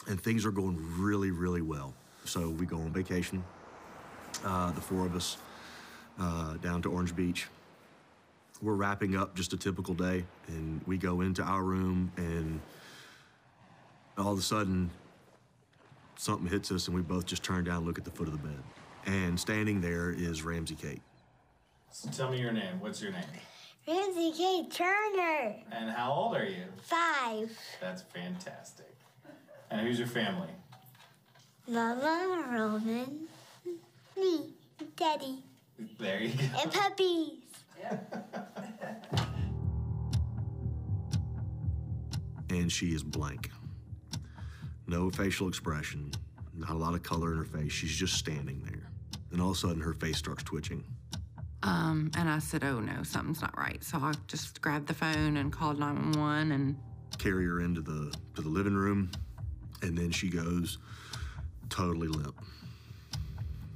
And 0.09 0.21
things 0.21 0.45
are 0.45 0.51
going 0.51 0.79
really, 0.99 1.31
really 1.31 1.63
well. 1.63 1.95
So 2.25 2.51
we 2.51 2.67
go 2.67 2.79
on 2.79 2.93
vacation, 2.93 3.45
uh, 4.45 4.73
the 4.73 4.81
four 4.81 5.07
of 5.07 5.15
us, 5.15 5.37
uh, 6.19 6.55
down 6.55 6.83
to 6.83 6.91
Orange 6.91 7.15
Beach 7.15 7.47
we're 8.63 8.75
wrapping 8.75 9.17
up 9.17 9.35
just 9.35 9.53
a 9.53 9.57
typical 9.57 9.93
day, 9.93 10.25
and 10.47 10.81
we 10.87 10.97
go 10.97 11.21
into 11.21 11.43
our 11.43 11.63
room, 11.63 12.13
and 12.17 12.61
all 14.17 14.33
of 14.33 14.39
a 14.39 14.43
sudden, 14.43 14.89
something 16.17 16.47
hits 16.47 16.71
us, 16.71 16.87
and 16.87 16.95
we 16.97 17.03
both 17.03 17.27
just 17.27 17.43
turn 17.43 17.65
down 17.65 17.79
and 17.79 17.87
look 17.87 17.99
at 17.99 18.05
the 18.05 18.11
foot 18.11 18.29
of 18.29 18.33
the 18.33 18.47
bed. 18.49 18.59
And 19.05 19.39
standing 19.39 19.81
there 19.81 20.11
is 20.11 20.45
Ramsey 20.45 20.77
Kate. 20.77 21.03
So 21.91 22.09
tell 22.11 22.31
me 22.31 22.41
your 22.41 22.53
name. 22.53 22.79
What's 22.79 23.03
your 23.03 23.11
name? 23.11 23.25
Ramsey 23.87 24.33
Kate 24.33 24.71
Turner. 24.71 25.57
And 25.73 25.91
how 25.91 26.13
old 26.13 26.37
are 26.37 26.47
you? 26.47 26.63
Five. 26.83 27.51
That's 27.81 28.03
fantastic. 28.03 28.95
And 29.73 29.81
who's 29.85 29.99
your 29.99 30.07
family? 30.07 30.49
Mama, 31.67 32.45
Roman, 32.53 33.27
me. 34.17 34.51
Daddy, 34.97 35.39
There 35.99 36.21
you 36.21 36.31
go. 36.35 36.45
and 36.63 36.73
puppies. 36.73 37.31
And 42.53 42.71
she 42.71 42.95
is 42.95 43.03
blank. 43.03 43.51
No 44.87 45.11
facial 45.11 45.49
expression, 45.49 46.13
not 46.55 46.71
a 46.71 46.75
lot 46.75 46.95
of 46.95 47.03
color 47.03 47.33
in 47.33 47.39
her 47.39 47.45
face. 47.45 47.73
She's 47.73 47.97
just 47.97 48.15
standing 48.15 48.63
there. 48.65 48.89
And 49.31 49.41
all 49.41 49.51
of 49.51 49.57
a 49.57 49.59
sudden, 49.59 49.81
her 49.81 49.95
face 49.95 50.19
starts 50.19 50.43
twitching. 50.43 50.85
Um, 51.63 52.11
and 52.17 52.29
I 52.29 52.39
said, 52.41 52.65
oh 52.65 52.81
no, 52.81 53.03
something's 53.03 53.41
not 53.41 53.57
right. 53.57 53.83
So 53.83 53.99
I 53.99 54.13
just 54.27 54.61
grabbed 54.61 54.89
the 54.89 54.95
phone 54.95 55.37
and 55.37 55.53
called 55.53 55.79
911 55.79 56.53
and 56.53 56.77
Carry 57.19 57.47
her 57.47 57.61
into 57.61 57.81
the 57.81 58.13
to 58.35 58.43
the 58.43 58.49
living 58.49 58.75
room, 58.75 59.11
and 59.83 59.97
then 59.97 60.11
she 60.11 60.29
goes 60.29 60.79
totally 61.69 62.09
limp. 62.09 62.35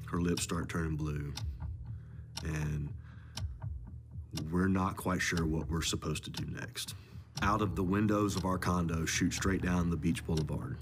Her 0.06 0.20
lips 0.20 0.42
start 0.42 0.68
turning 0.68 0.96
blue, 0.96 1.32
and 2.44 2.88
we're 4.50 4.68
not 4.68 4.96
quite 4.96 5.20
sure 5.20 5.46
what 5.46 5.70
we're 5.70 5.82
supposed 5.82 6.24
to 6.24 6.30
do 6.30 6.44
next. 6.50 6.94
Out 7.42 7.62
of 7.62 7.76
the 7.76 7.82
windows 7.82 8.36
of 8.36 8.44
our 8.44 8.58
condo, 8.58 9.04
shoot 9.04 9.32
straight 9.32 9.62
down 9.62 9.90
the 9.90 9.96
beach 9.96 10.24
boulevard. 10.26 10.78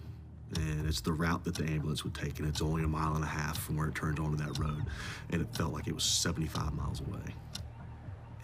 And 0.57 0.87
it's 0.87 1.01
the 1.01 1.13
route 1.13 1.45
that 1.45 1.57
the 1.57 1.65
ambulance 1.65 2.05
would 2.05 2.15
take, 2.15 2.39
and 2.39 2.49
it's 2.49 2.63
only 2.63 2.85
a 2.85 2.89
mile 2.89 3.15
and 3.17 3.25
a 3.25 3.29
half 3.29 3.59
from 3.59 3.77
where 3.77 3.89
it 3.89 3.95
turns 3.95 4.21
onto 4.21 4.37
that 4.37 4.59
road. 4.59 4.85
And 5.31 5.43
it 5.43 5.49
felt 5.55 5.73
like 5.73 5.89
it 5.89 5.95
was 5.95 6.05
75 6.05 6.73
miles 6.75 7.01
away. 7.01 7.35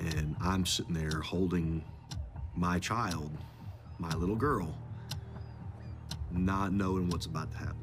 And 0.01 0.35
I'm 0.41 0.67
sitting 0.67 0.95
there 0.95 1.21
holding 1.21 1.85
my 2.57 2.79
child, 2.79 3.31
my 3.99 4.13
little 4.15 4.35
girl, 4.35 4.77
not 6.33 6.73
knowing 6.73 7.09
what's 7.11 7.27
about 7.27 7.51
to 7.53 7.59
happen. 7.59 7.77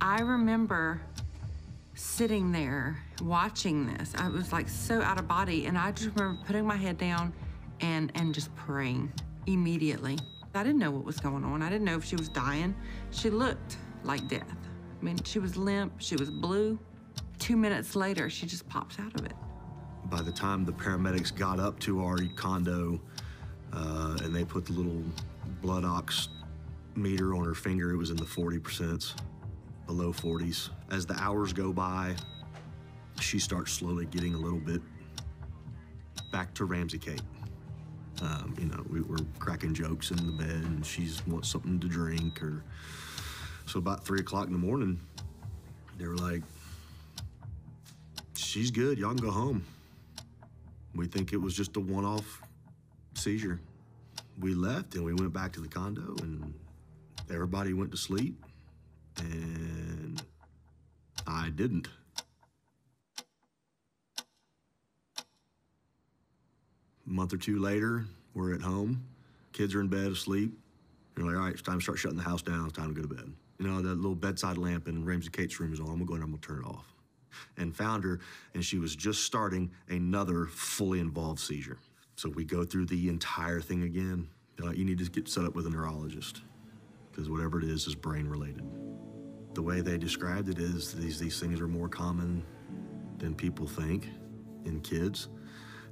I 0.00 0.20
remember 0.20 1.00
sitting 1.96 2.52
there 2.52 3.02
watching 3.22 3.86
this. 3.86 4.12
I 4.16 4.28
was 4.28 4.52
like 4.52 4.68
so 4.68 5.02
out 5.02 5.18
of 5.18 5.26
body, 5.26 5.66
and 5.66 5.76
I 5.76 5.90
just 5.90 6.14
remember 6.14 6.40
putting 6.46 6.66
my 6.66 6.76
head 6.76 6.98
down 6.98 7.32
and 7.80 8.12
and 8.14 8.32
just 8.34 8.54
praying 8.54 9.12
immediately. 9.46 10.18
I 10.54 10.62
didn't 10.62 10.78
know 10.78 10.90
what 10.90 11.04
was 11.04 11.18
going 11.18 11.44
on. 11.44 11.62
I 11.62 11.68
didn't 11.68 11.84
know 11.84 11.96
if 11.96 12.04
she 12.04 12.16
was 12.16 12.28
dying. 12.28 12.74
She 13.10 13.28
looked 13.28 13.76
like 14.04 14.26
death. 14.28 14.56
I 15.00 15.04
mean, 15.04 15.22
she 15.24 15.38
was 15.38 15.56
limp. 15.56 15.92
She 15.98 16.16
was 16.16 16.30
blue. 16.30 16.78
Two 17.38 17.56
minutes 17.56 17.94
later, 17.94 18.30
she 18.30 18.46
just 18.46 18.66
pops 18.68 18.98
out 18.98 19.18
of 19.18 19.26
it. 19.26 19.34
By 20.06 20.22
the 20.22 20.32
time 20.32 20.64
the 20.64 20.72
paramedics 20.72 21.34
got 21.34 21.60
up 21.60 21.78
to 21.80 22.02
our 22.02 22.16
condo 22.36 23.00
uh, 23.72 24.16
and 24.22 24.34
they 24.34 24.44
put 24.44 24.64
the 24.64 24.72
little 24.72 25.02
blood 25.60 25.84
ox 25.84 26.28
meter 26.94 27.34
on 27.34 27.44
her 27.44 27.54
finger, 27.54 27.90
it 27.90 27.96
was 27.96 28.10
in 28.10 28.16
the 28.16 28.24
40%, 28.24 29.12
below 29.86 30.12
40s. 30.12 30.70
As 30.90 31.06
the 31.06 31.14
hours 31.14 31.52
go 31.52 31.72
by, 31.72 32.14
she 33.20 33.38
starts 33.38 33.72
slowly 33.72 34.06
getting 34.06 34.34
a 34.34 34.38
little 34.38 34.58
bit 34.58 34.82
back 36.32 36.52
to 36.54 36.64
Ramsey 36.64 36.98
Kate. 36.98 37.22
Um, 38.22 38.54
you 38.58 38.66
know, 38.66 38.84
we 38.90 39.00
were 39.00 39.18
cracking 39.38 39.74
jokes 39.74 40.10
in 40.10 40.16
the 40.16 40.32
bed, 40.32 40.64
and 40.64 40.84
she's 40.84 41.26
wants 41.26 41.48
something 41.48 41.78
to 41.80 41.88
drink, 41.88 42.42
or 42.42 42.62
so 43.66 43.78
about 43.78 44.04
three 44.04 44.20
o'clock 44.20 44.46
in 44.46 44.52
the 44.52 44.58
morning, 44.58 44.98
they 45.98 46.06
were 46.06 46.16
like, 46.16 46.42
"She's 48.34 48.70
good. 48.70 48.98
Y'all 48.98 49.14
can 49.14 49.18
go 49.18 49.30
home." 49.30 49.64
We 50.94 51.06
think 51.06 51.34
it 51.34 51.36
was 51.36 51.54
just 51.54 51.76
a 51.76 51.80
one-off 51.80 52.40
seizure. 53.14 53.60
We 54.40 54.54
left 54.54 54.94
and 54.94 55.04
we 55.04 55.12
went 55.12 55.34
back 55.34 55.52
to 55.54 55.60
the 55.60 55.68
condo, 55.68 56.16
and 56.22 56.54
everybody 57.30 57.74
went 57.74 57.90
to 57.90 57.98
sleep, 57.98 58.42
and 59.18 60.22
I 61.26 61.50
didn't. 61.50 61.88
A 67.06 67.10
month 67.10 67.32
or 67.32 67.36
two 67.36 67.58
later, 67.58 68.04
we're 68.34 68.54
at 68.54 68.60
home. 68.60 69.04
Kids 69.52 69.74
are 69.74 69.80
in 69.80 69.88
bed 69.88 70.10
asleep. 70.10 70.52
You're 71.16 71.26
like, 71.26 71.36
all 71.36 71.42
right, 71.42 71.52
it's 71.52 71.62
time 71.62 71.78
to 71.78 71.82
start 71.82 71.98
shutting 71.98 72.18
the 72.18 72.22
house 72.22 72.42
down. 72.42 72.66
It's 72.66 72.76
time 72.76 72.94
to 72.94 73.00
go 73.00 73.06
to 73.06 73.14
bed. 73.14 73.32
You 73.58 73.66
know, 73.66 73.80
that 73.80 73.94
little 73.94 74.14
bedside 74.14 74.58
lamp 74.58 74.88
in 74.88 75.04
Ramsey 75.04 75.30
Kate's 75.30 75.58
room 75.58 75.72
is 75.72 75.80
on. 75.80 75.86
I'm 75.86 75.92
gonna 75.94 76.04
go 76.04 76.14
in 76.16 76.22
I'm 76.22 76.30
gonna 76.30 76.42
turn 76.42 76.62
it 76.64 76.66
off. 76.66 76.92
And 77.56 77.74
found 77.74 78.04
her, 78.04 78.20
and 78.54 78.64
she 78.64 78.78
was 78.78 78.96
just 78.96 79.24
starting 79.24 79.70
another 79.88 80.46
fully 80.46 81.00
involved 81.00 81.40
seizure. 81.40 81.78
So 82.16 82.28
we 82.30 82.44
go 82.44 82.64
through 82.64 82.86
the 82.86 83.08
entire 83.08 83.60
thing 83.60 83.82
again. 83.82 84.28
They're 84.56 84.68
like, 84.68 84.78
you 84.78 84.84
need 84.84 84.98
to 84.98 85.10
get 85.10 85.28
set 85.28 85.44
up 85.44 85.54
with 85.54 85.66
a 85.66 85.70
neurologist 85.70 86.42
because 87.16 87.30
whatever 87.30 87.58
it 87.58 87.64
is 87.64 87.86
is 87.86 87.94
brain 87.94 88.28
related. 88.28 88.62
The 89.54 89.62
way 89.62 89.80
they 89.80 89.96
described 89.96 90.50
it 90.50 90.58
is 90.58 90.92
these, 90.92 91.18
these 91.18 91.40
things 91.40 91.62
are 91.62 91.68
more 91.68 91.88
common 91.88 92.44
than 93.16 93.34
people 93.34 93.66
think 93.66 94.10
in 94.66 94.80
kids. 94.80 95.28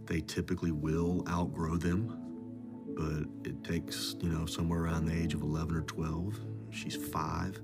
They 0.05 0.21
typically 0.21 0.71
will 0.71 1.25
outgrow 1.27 1.79
them, 1.79 2.19
but 2.95 3.49
it 3.51 3.65
takes, 3.65 4.17
you 4.21 4.29
know, 4.29 4.45
somewhere 4.45 4.81
around 4.81 5.07
the 5.07 5.15
age 5.15 5.33
of 5.33 5.41
11 5.41 5.75
or 5.75 5.81
12. 5.83 6.39
She's 6.71 6.95
five. 6.95 7.59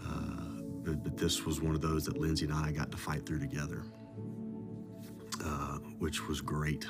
Uh, 0.00 0.62
but, 0.84 1.02
but 1.02 1.16
this 1.16 1.44
was 1.44 1.60
one 1.60 1.74
of 1.74 1.80
those 1.80 2.04
that 2.04 2.18
Lindsay 2.18 2.44
and 2.44 2.54
I 2.54 2.70
got 2.70 2.92
to 2.92 2.96
fight 2.96 3.26
through 3.26 3.40
together, 3.40 3.82
uh, 5.44 5.78
which 5.98 6.28
was 6.28 6.40
great. 6.40 6.86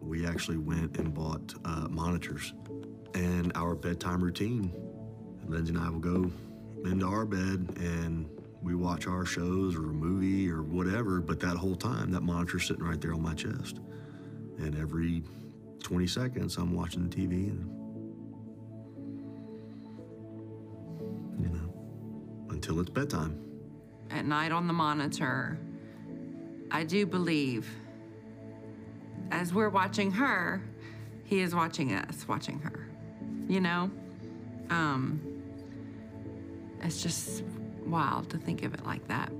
We 0.00 0.26
actually 0.26 0.56
went 0.56 0.96
and 0.96 1.12
bought 1.12 1.52
uh, 1.66 1.86
monitors 1.90 2.54
and 3.14 3.52
our 3.54 3.74
bedtime 3.74 4.22
routine. 4.22 4.72
Lindsay 5.46 5.74
and 5.74 5.82
I 5.82 5.88
will 5.90 5.98
go 5.98 6.30
into 6.84 7.06
our 7.06 7.24
bed 7.24 7.74
and 7.76 8.28
we 8.62 8.74
watch 8.74 9.06
our 9.06 9.24
shows 9.24 9.74
or 9.74 9.90
a 9.90 9.92
movie 9.92 10.50
or 10.50 10.62
whatever, 10.62 11.20
but 11.20 11.40
that 11.40 11.56
whole 11.56 11.76
time, 11.76 12.10
that 12.12 12.22
monitor's 12.22 12.66
sitting 12.66 12.84
right 12.84 13.00
there 13.00 13.14
on 13.14 13.22
my 13.22 13.34
chest. 13.34 13.80
And 14.58 14.78
every 14.78 15.22
20 15.82 16.06
seconds, 16.06 16.56
I'm 16.56 16.74
watching 16.74 17.08
the 17.08 17.16
TV 17.16 17.48
and, 17.50 17.66
you 21.40 21.48
know, 21.48 21.72
until 22.50 22.80
it's 22.80 22.90
bedtime. 22.90 23.40
At 24.10 24.26
night 24.26 24.52
on 24.52 24.66
the 24.66 24.72
monitor, 24.72 25.58
I 26.70 26.84
do 26.84 27.06
believe 27.06 27.68
as 29.30 29.54
we're 29.54 29.68
watching 29.68 30.10
her, 30.12 30.62
he 31.24 31.40
is 31.40 31.54
watching 31.54 31.94
us, 31.94 32.26
watching 32.28 32.58
her. 32.60 32.89
You 33.50 33.60
know? 33.60 33.90
Um, 34.70 35.20
it's 36.80 37.02
just 37.02 37.42
wild 37.84 38.30
to 38.30 38.38
think 38.38 38.62
of 38.62 38.74
it 38.74 38.86
like 38.86 39.06
that. 39.08 39.32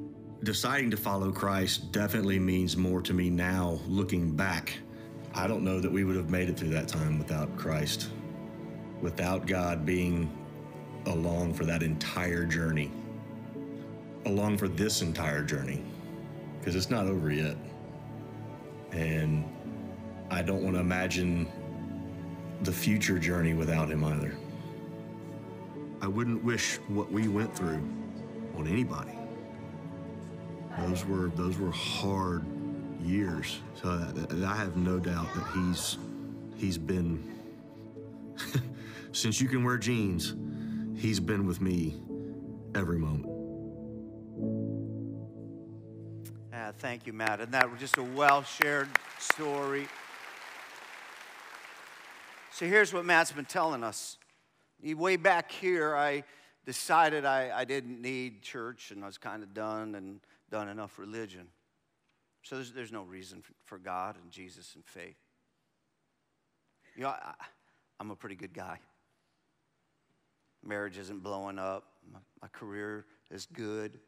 Deciding 0.43 0.91
to 0.91 0.97
follow 0.97 1.31
Christ 1.31 1.93
definitely 1.93 2.41
means 2.41 2.77
more 2.77 3.01
to 3.03 3.15
me 3.15 3.31
now, 3.31 3.79
looking 3.87 4.35
back. 4.35 4.77
I 5.33 5.47
don't 5.47 5.63
know 5.63 5.79
that 5.79 5.93
we 5.93 6.03
would 6.03 6.17
have 6.17 6.29
made 6.29 6.49
it 6.49 6.59
through 6.59 6.71
that 6.71 6.89
time 6.89 7.19
without 7.19 7.57
Christ, 7.57 8.11
without 9.01 9.47
God 9.47 9.87
being 9.87 10.37
along 11.07 11.55
for 11.55 11.65
that 11.67 11.85
entire 11.85 12.45
journey, 12.45 12.91
along 14.27 14.59
for 14.59 14.67
this 14.67 15.03
entire 15.03 15.45
journey, 15.45 15.85
because 16.59 16.75
it's 16.75 16.91
not 16.91 17.07
over 17.07 17.31
yet. 17.31 17.57
And 18.91 19.45
I 20.33 20.43
don't 20.43 20.65
want 20.65 20.75
to 20.75 20.81
imagine 20.81 21.49
the 22.63 22.73
future 22.73 23.19
journey 23.19 23.55
without 23.55 23.91
Him 23.91 24.05
either. 24.05 24.37
I 26.03 26.07
wouldn't 26.07 26.43
wish 26.43 26.77
what 26.89 27.11
we 27.11 27.29
went 27.29 27.55
through 27.57 27.83
on 28.57 28.67
anybody. 28.67 29.13
Those 30.79 31.05
were 31.05 31.29
those 31.29 31.59
were 31.59 31.73
hard 31.73 32.45
years. 33.03 33.61
So 33.75 33.89
I, 33.89 34.45
I 34.45 34.57
have 34.57 34.77
no 34.77 34.99
doubt 34.99 35.33
that 35.35 35.47
he's 35.55 35.99
he's 36.57 36.79
been 36.79 37.31
since 39.13 39.41
you 39.41 39.49
can 39.49 39.65
wear 39.65 39.77
jeans, 39.79 40.35
he's 40.97 41.21
been 41.21 41.47
with 41.47 41.61
me 41.61 42.01
every 42.75 42.99
moment. 42.99 43.27
Ah, 46.53 46.73
thank 46.79 47.07
you, 47.07 47.13
Matt. 47.13 47.41
And 47.41 47.53
that 47.53 47.71
was 47.71 47.81
just 47.81 47.99
a 47.99 48.03
well 48.03 48.43
shared 48.43 48.89
story. 49.19 49.89
So 52.61 52.67
here's 52.67 52.93
what 52.93 53.07
Matt's 53.07 53.33
been 53.33 53.47
telling 53.47 53.83
us. 53.83 54.19
Way 54.85 55.17
back 55.17 55.51
here, 55.51 55.97
I 55.97 56.25
decided 56.67 57.25
I, 57.25 57.51
I 57.61 57.65
didn't 57.65 58.03
need 58.03 58.43
church 58.43 58.91
and 58.91 59.03
I 59.03 59.07
was 59.07 59.17
kind 59.17 59.43
of 59.43 59.55
done 59.55 59.95
and 59.95 60.21
done 60.51 60.69
enough 60.69 60.99
religion. 60.99 61.47
So 62.43 62.57
there's, 62.57 62.73
there's 62.73 62.93
no 62.93 63.05
reason 63.05 63.43
for 63.65 63.79
God 63.79 64.17
and 64.23 64.31
Jesus 64.31 64.75
and 64.75 64.85
faith. 64.85 65.17
You 66.97 67.05
know, 67.05 67.09
I, 67.09 67.33
I'm 67.99 68.11
a 68.11 68.15
pretty 68.15 68.37
good 68.37 68.53
guy. 68.53 68.79
Marriage 70.63 70.99
isn't 70.99 71.23
blowing 71.23 71.59
up. 71.59 71.85
My, 72.13 72.19
my 72.43 72.49
career 72.49 73.07
is 73.31 73.47
good. 73.47 73.99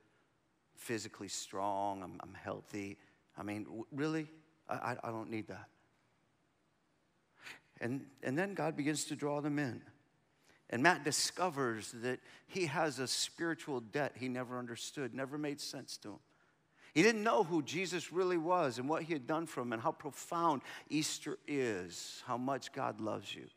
Physically 0.76 1.28
strong. 1.28 2.02
I'm, 2.02 2.20
I'm 2.22 2.34
healthy. 2.34 2.98
I 3.38 3.44
mean, 3.44 3.84
really? 3.90 4.26
I, 4.68 4.74
I, 4.74 4.96
I 5.04 5.10
don't 5.10 5.30
need 5.30 5.48
that. 5.48 5.68
And, 7.82 8.06
and 8.22 8.38
then 8.38 8.54
God 8.54 8.76
begins 8.76 9.04
to 9.06 9.16
draw 9.16 9.40
them 9.40 9.58
in. 9.58 9.82
And 10.70 10.82
Matt 10.82 11.04
discovers 11.04 11.92
that 11.96 12.20
he 12.46 12.66
has 12.66 13.00
a 13.00 13.08
spiritual 13.08 13.80
debt 13.80 14.12
he 14.18 14.28
never 14.28 14.58
understood, 14.58 15.12
never 15.12 15.36
made 15.36 15.60
sense 15.60 15.96
to 15.98 16.10
him. 16.10 16.18
He 16.94 17.02
didn't 17.02 17.24
know 17.24 17.42
who 17.42 17.60
Jesus 17.62 18.12
really 18.12 18.38
was 18.38 18.78
and 18.78 18.88
what 18.88 19.02
he 19.02 19.12
had 19.12 19.26
done 19.26 19.46
for 19.46 19.62
him 19.62 19.72
and 19.72 19.82
how 19.82 19.92
profound 19.92 20.62
Easter 20.88 21.38
is, 21.48 22.22
how 22.26 22.36
much 22.36 22.72
God 22.72 23.00
loves 23.00 23.34
you. 23.34 23.48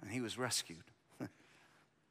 And 0.00 0.10
he 0.10 0.20
was 0.20 0.38
rescued. 0.38 0.84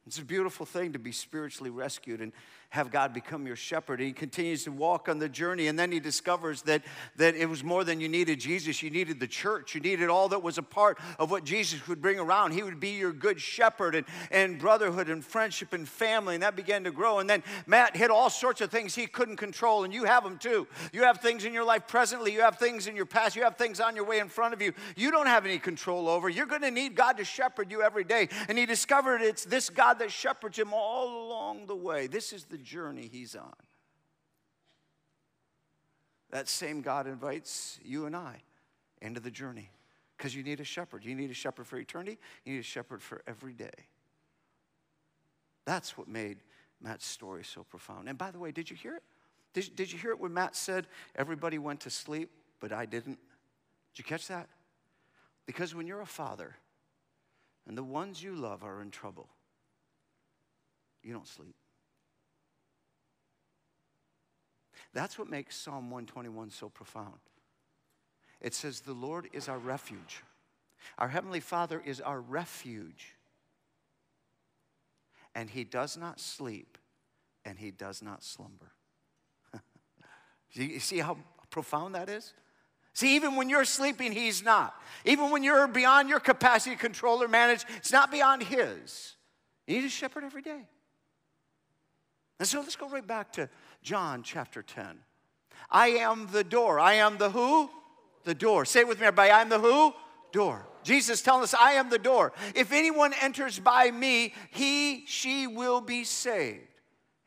It's 0.06 0.20
a 0.20 0.26
beautiful 0.26 0.66
thing 0.66 0.92
to 0.94 1.00
be 1.00 1.14
spiritually 1.14 1.70
rescued 1.70 2.20
and 2.20 2.34
have 2.74 2.92
God 2.92 3.14
become 3.14 3.48
your 3.48 3.56
shepherd. 3.56 4.00
And 4.00 4.08
he 4.08 4.14
continues 4.14 4.64
to 4.66 4.72
walk 4.72 5.08
on 5.08 5.20
the 5.20 5.30
journey, 5.30 5.68
and 5.68 5.78
then 5.78 5.92
he 5.92 6.00
discovers 6.00 6.64
that, 6.64 6.82
that 7.16 7.36
it 7.36 7.48
was 7.48 7.64
more 7.64 7.84
than 7.84 8.02
you 8.02 8.10
needed 8.10 8.40
Jesus. 8.40 8.84
You 8.84 8.90
needed 8.90 9.20
the 9.20 9.28
church. 9.28 9.76
You 9.76 9.82
needed 9.82 10.10
all 10.10 10.30
that 10.30 10.44
was 10.44 10.58
a 10.58 10.64
part 10.64 11.00
of 11.20 11.32
what 11.32 11.44
Jesus 11.44 11.88
would 11.88 12.02
bring 12.02 12.20
around. 12.20 12.52
He 12.52 12.64
would 12.64 12.80
be 12.80 12.92
your 12.98 13.14
good 13.14 13.40
shepherd 13.40 13.96
and, 13.96 14.06
and 14.32 14.60
brotherhood 14.60 15.10
and 15.10 15.24
friendship 15.24 15.74
and 15.74 15.88
family, 15.88 16.34
and 16.36 16.44
that 16.44 16.56
began 16.56 16.84
to 16.84 16.92
grow. 16.92 17.20
And 17.20 17.30
then 17.30 17.44
Matt 17.66 17.96
hit 17.96 18.12
all 18.12 18.30
sorts 18.30 18.62
of 18.62 18.72
things 18.72 18.96
he 18.96 19.08
couldn't 19.08 19.38
control, 19.38 19.84
and 19.84 19.94
you 19.94 20.04
have 20.04 20.24
them 20.24 20.38
too. 20.38 20.68
You 20.92 21.04
have 21.04 21.22
things 21.22 21.46
in 21.46 21.54
your 21.54 21.66
life 21.66 21.88
presently, 21.88 22.34
you 22.34 22.42
have 22.42 22.58
things 22.58 22.88
in 22.88 22.96
your 22.96 23.06
past, 23.06 23.36
you 23.36 23.44
have 23.44 23.56
things 23.56 23.80
on 23.80 23.96
your 23.96 24.06
way 24.06 24.20
in 24.20 24.30
front 24.30 24.54
of 24.54 24.62
you 24.62 24.74
you 24.96 25.12
don't 25.12 25.28
have 25.28 25.46
any 25.46 25.60
control 25.60 26.08
over. 26.08 26.30
You're 26.30 26.46
going 26.46 26.62
to 26.62 26.72
need 26.72 26.96
God 26.96 27.18
to 27.18 27.26
shepherd 27.26 27.72
you 27.72 27.82
every 27.82 28.04
day. 28.04 28.30
And 28.48 28.58
he 28.58 28.66
discovered 28.66 29.22
it's 29.22 29.46
this 29.46 29.70
God 29.70 30.00
that 30.00 30.12
shepherds 30.12 30.58
him 30.58 30.74
all 30.74 31.28
along 31.28 31.68
the 31.68 31.76
way. 31.76 32.08
This 32.08 32.34
is 32.34 32.46
the 32.46 32.58
journey 32.64 33.10
he's 33.12 33.36
on. 33.36 33.54
That 36.32 36.48
same 36.48 36.82
God 36.82 37.06
invites 37.06 37.80
you 37.84 38.08
and 38.08 38.16
I 38.16 38.42
into 39.02 39.20
the 39.20 39.30
journey 39.30 39.70
because 40.18 40.36
you 40.36 40.42
need 40.42 40.60
a 40.60 40.64
shepherd. 40.64 41.06
You 41.06 41.14
need 41.14 41.30
a 41.30 41.36
shepherd 41.36 41.68
for 41.68 41.78
eternity, 41.78 42.18
you 42.46 42.54
need 42.54 42.60
a 42.60 42.64
shepherd 42.64 43.04
for 43.04 43.22
every 43.28 43.54
day. 43.54 43.70
That's 45.66 45.98
what 45.98 46.08
made 46.08 46.40
Matt's 46.82 47.06
story 47.06 47.44
so 47.44 47.64
profound. 47.64 48.10
And 48.10 48.18
by 48.18 48.32
the 48.32 48.40
way, 48.40 48.52
did 48.52 48.70
you 48.70 48.76
hear 48.76 48.96
it? 48.96 49.04
Did, 49.54 49.76
did 49.76 49.92
you 49.92 50.00
hear 50.00 50.12
it 50.12 50.20
when 50.20 50.34
Matt 50.34 50.56
said, 50.56 50.88
Everybody 51.16 51.58
went 51.58 51.82
to 51.82 51.90
sleep, 51.90 52.32
but 52.60 52.74
I 52.74 52.86
didn't? 52.86 53.20
Did 53.94 54.00
you 54.00 54.04
catch 54.04 54.28
that? 54.28 54.50
Because 55.46 55.76
when 55.76 55.88
you're 55.88 56.02
a 56.02 56.06
father 56.06 56.56
and 57.68 57.78
the 57.78 57.84
ones 57.84 58.24
you 58.24 58.36
love 58.36 58.64
are 58.64 58.82
in 58.82 58.90
trouble, 58.90 59.30
you 61.04 61.14
don't 61.14 61.28
sleep. 61.28 61.56
That's 64.94 65.18
what 65.18 65.30
makes 65.30 65.56
Psalm 65.56 65.90
121 65.90 66.52
so 66.52 66.70
profound. 66.70 67.20
It 68.40 68.54
says, 68.54 68.82
The 68.82 68.94
Lord 68.94 69.30
is 69.34 69.50
our 69.50 69.58
refuge. 69.58 70.24
Our 70.98 71.08
Heavenly 71.08 71.40
Father 71.40 71.82
is 71.84 72.00
our 72.00 72.20
refuge. 72.20 73.16
And 75.34 75.50
He 75.50 75.64
does 75.64 75.98
not 75.98 76.20
sleep 76.20 76.78
and 77.46 77.58
He 77.58 77.72
does 77.72 78.02
not 78.02 78.24
slumber. 78.24 78.72
you 80.52 80.80
see 80.80 81.00
how 81.00 81.18
profound 81.50 81.96
that 81.96 82.10
is? 82.10 82.34
See, 82.94 83.16
even 83.16 83.36
when 83.36 83.50
you're 83.50 83.66
sleeping, 83.66 84.12
He's 84.12 84.44
not. 84.44 84.76
Even 85.06 85.32
when 85.32 85.44
you're 85.44 85.68
beyond 85.68 86.10
your 86.10 86.20
capacity 86.20 86.76
to 86.76 86.82
control 86.82 87.24
or 87.24 87.28
manage, 87.28 87.66
it's 87.78 87.92
not 87.92 88.12
beyond 88.12 88.44
His. 88.44 89.16
You 89.66 89.78
need 89.78 89.86
a 89.86 89.90
shepherd 89.90 90.24
every 90.24 90.44
day. 90.44 90.68
And 92.40 92.48
so 92.48 92.60
let's 92.60 92.76
go 92.76 92.90
right 92.90 93.06
back 93.06 93.32
to 93.34 93.50
John 93.84 94.24
chapter 94.24 94.64
10. 94.64 94.98
I 95.70 95.88
am 95.88 96.30
the 96.32 96.44
door. 96.44 96.80
I 96.80 96.96
am 96.96 97.18
the 97.18 97.30
who? 97.30 97.70
The 98.24 98.34
door. 98.34 98.66
Say 98.66 98.80
it 98.80 98.88
with 98.88 99.00
me, 99.00 99.08
everybody. 99.08 99.30
I 99.30 99.42
am 99.42 99.50
the 99.50 99.60
who? 99.60 99.94
Door. 100.32 100.66
Jesus 100.84 101.22
telling 101.22 101.44
us, 101.44 101.54
I 101.54 101.74
am 101.74 101.90
the 101.90 102.00
door. 102.00 102.34
If 102.56 102.72
anyone 102.72 103.14
enters 103.22 103.60
by 103.60 103.92
me, 103.92 104.34
he, 104.52 105.06
she 105.06 105.48
will 105.48 105.82
be 105.82 106.04
saved. 106.06 106.62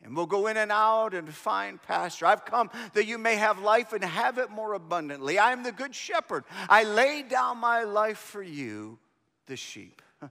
And 0.03 0.17
we'll 0.17 0.27
go 0.27 0.47
in 0.47 0.57
and 0.57 0.73
out 0.73 1.15
and 1.15 1.29
find 1.33 1.83
pasture. 1.83 2.27
I've 2.27 2.45
come 2.45 2.71
that 2.95 3.07
you 3.07 3.19
may 3.19 3.37
have 3.37 3.59
life 3.59 3.93
and 3.93 4.05
have 4.05 4.39
it 4.39 4.51
more 4.51 4.75
abundantly. 4.75 5.39
I 5.39 5.53
am 5.53 5.63
the 5.63 5.73
good 5.73 5.95
shepherd. 5.95 6.45
I 6.69 6.85
lay 6.85 7.23
down 7.23 7.59
my 7.59 7.83
life 7.83 8.19
for 8.19 8.43
you, 8.43 8.99
the 9.47 9.57
sheep. 9.57 10.01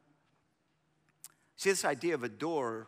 See, 1.57 1.69
this 1.69 1.85
idea 1.85 2.13
of 2.13 2.23
a 2.23 2.29
door 2.29 2.87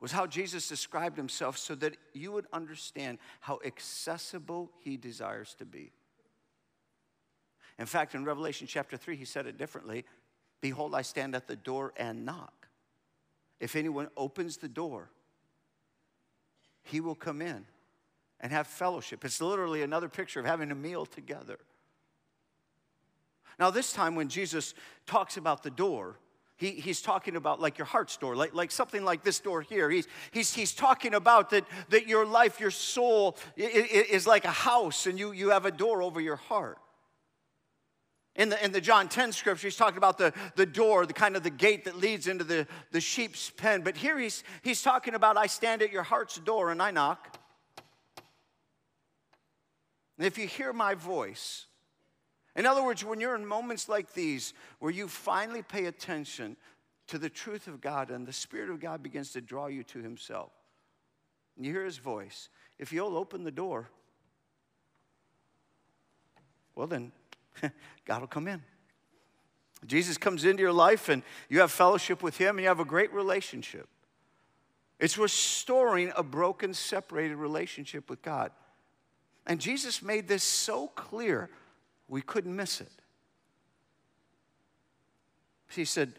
was 0.00 0.12
how 0.12 0.26
Jesus 0.26 0.68
described 0.68 1.16
himself 1.16 1.58
so 1.58 1.74
that 1.76 1.96
you 2.12 2.30
would 2.32 2.46
understand 2.52 3.18
how 3.40 3.58
accessible 3.64 4.70
he 4.78 4.96
desires 4.96 5.54
to 5.58 5.64
be. 5.64 5.92
In 7.78 7.86
fact, 7.86 8.14
in 8.14 8.24
Revelation 8.24 8.66
chapter 8.66 8.96
3, 8.96 9.16
he 9.16 9.24
said 9.24 9.46
it 9.46 9.58
differently 9.58 10.04
Behold, 10.60 10.94
I 10.94 11.02
stand 11.02 11.34
at 11.34 11.46
the 11.46 11.56
door 11.56 11.92
and 11.96 12.24
knock. 12.24 12.68
If 13.60 13.76
anyone 13.76 14.08
opens 14.16 14.56
the 14.56 14.68
door, 14.68 15.10
he 16.82 17.00
will 17.00 17.14
come 17.14 17.42
in 17.42 17.64
and 18.40 18.52
have 18.52 18.66
fellowship. 18.66 19.24
It's 19.24 19.40
literally 19.40 19.82
another 19.82 20.08
picture 20.08 20.40
of 20.40 20.46
having 20.46 20.70
a 20.70 20.74
meal 20.74 21.06
together. 21.06 21.58
Now, 23.58 23.70
this 23.70 23.92
time 23.92 24.14
when 24.14 24.28
Jesus 24.28 24.74
talks 25.06 25.36
about 25.36 25.62
the 25.62 25.70
door, 25.70 26.16
he, 26.58 26.72
he's 26.72 27.00
talking 27.00 27.36
about 27.36 27.60
like 27.60 27.78
your 27.78 27.86
heart's 27.86 28.16
door, 28.16 28.34
like, 28.34 28.52
like 28.52 28.72
something 28.72 29.04
like 29.04 29.22
this 29.22 29.38
door 29.38 29.62
here. 29.62 29.88
He's, 29.88 30.08
he's, 30.32 30.52
he's 30.52 30.72
talking 30.74 31.14
about 31.14 31.50
that, 31.50 31.64
that 31.90 32.08
your 32.08 32.26
life, 32.26 32.58
your 32.58 32.72
soul 32.72 33.36
is 33.56 34.26
like 34.26 34.44
a 34.44 34.50
house 34.50 35.06
and 35.06 35.16
you, 35.18 35.30
you 35.30 35.50
have 35.50 35.66
a 35.66 35.70
door 35.70 36.02
over 36.02 36.20
your 36.20 36.36
heart. 36.36 36.78
In 38.34 38.48
the, 38.48 38.64
in 38.64 38.72
the 38.72 38.80
John 38.80 39.08
10 39.08 39.30
scripture, 39.32 39.68
he's 39.68 39.76
talking 39.76 39.98
about 39.98 40.18
the, 40.18 40.32
the 40.56 40.66
door, 40.66 41.06
the 41.06 41.12
kind 41.12 41.36
of 41.36 41.44
the 41.44 41.50
gate 41.50 41.84
that 41.84 41.96
leads 41.96 42.26
into 42.26 42.42
the, 42.42 42.66
the 42.90 43.00
sheep's 43.00 43.50
pen. 43.50 43.82
But 43.82 43.96
here 43.96 44.18
he's, 44.18 44.42
he's 44.62 44.82
talking 44.82 45.14
about 45.14 45.36
I 45.36 45.46
stand 45.46 45.80
at 45.80 45.92
your 45.92 46.02
heart's 46.02 46.38
door 46.38 46.72
and 46.72 46.82
I 46.82 46.90
knock. 46.90 47.38
And 50.16 50.26
if 50.26 50.38
you 50.38 50.48
hear 50.48 50.72
my 50.72 50.94
voice, 50.94 51.67
in 52.56 52.66
other 52.66 52.82
words, 52.82 53.04
when 53.04 53.20
you're 53.20 53.36
in 53.36 53.46
moments 53.46 53.88
like 53.88 54.14
these 54.14 54.52
where 54.78 54.90
you 54.90 55.08
finally 55.08 55.62
pay 55.62 55.86
attention 55.86 56.56
to 57.08 57.18
the 57.18 57.30
truth 57.30 57.66
of 57.66 57.80
God 57.80 58.10
and 58.10 58.26
the 58.26 58.32
Spirit 58.32 58.70
of 58.70 58.80
God 58.80 59.02
begins 59.02 59.32
to 59.32 59.40
draw 59.40 59.66
you 59.66 59.82
to 59.84 60.00
Himself, 60.00 60.52
and 61.56 61.64
you 61.64 61.72
hear 61.72 61.84
His 61.84 61.98
voice, 61.98 62.48
if 62.78 62.92
you'll 62.92 63.16
open 63.16 63.44
the 63.44 63.50
door, 63.50 63.88
well, 66.74 66.86
then 66.86 67.12
God 68.04 68.20
will 68.20 68.28
come 68.28 68.46
in. 68.46 68.62
Jesus 69.86 70.18
comes 70.18 70.44
into 70.44 70.62
your 70.62 70.72
life 70.72 71.08
and 71.08 71.22
you 71.48 71.60
have 71.60 71.70
fellowship 71.70 72.22
with 72.22 72.36
Him 72.36 72.56
and 72.56 72.62
you 72.62 72.68
have 72.68 72.80
a 72.80 72.84
great 72.84 73.12
relationship. 73.12 73.88
It's 74.98 75.16
restoring 75.16 76.12
a 76.16 76.22
broken, 76.22 76.74
separated 76.74 77.36
relationship 77.36 78.10
with 78.10 78.22
God. 78.22 78.50
And 79.46 79.60
Jesus 79.60 80.02
made 80.02 80.28
this 80.28 80.42
so 80.42 80.88
clear 80.88 81.50
we 82.08 82.22
couldn't 82.22 82.54
miss 82.54 82.80
it. 82.80 82.90
She 85.68 85.84
said, 85.84 86.12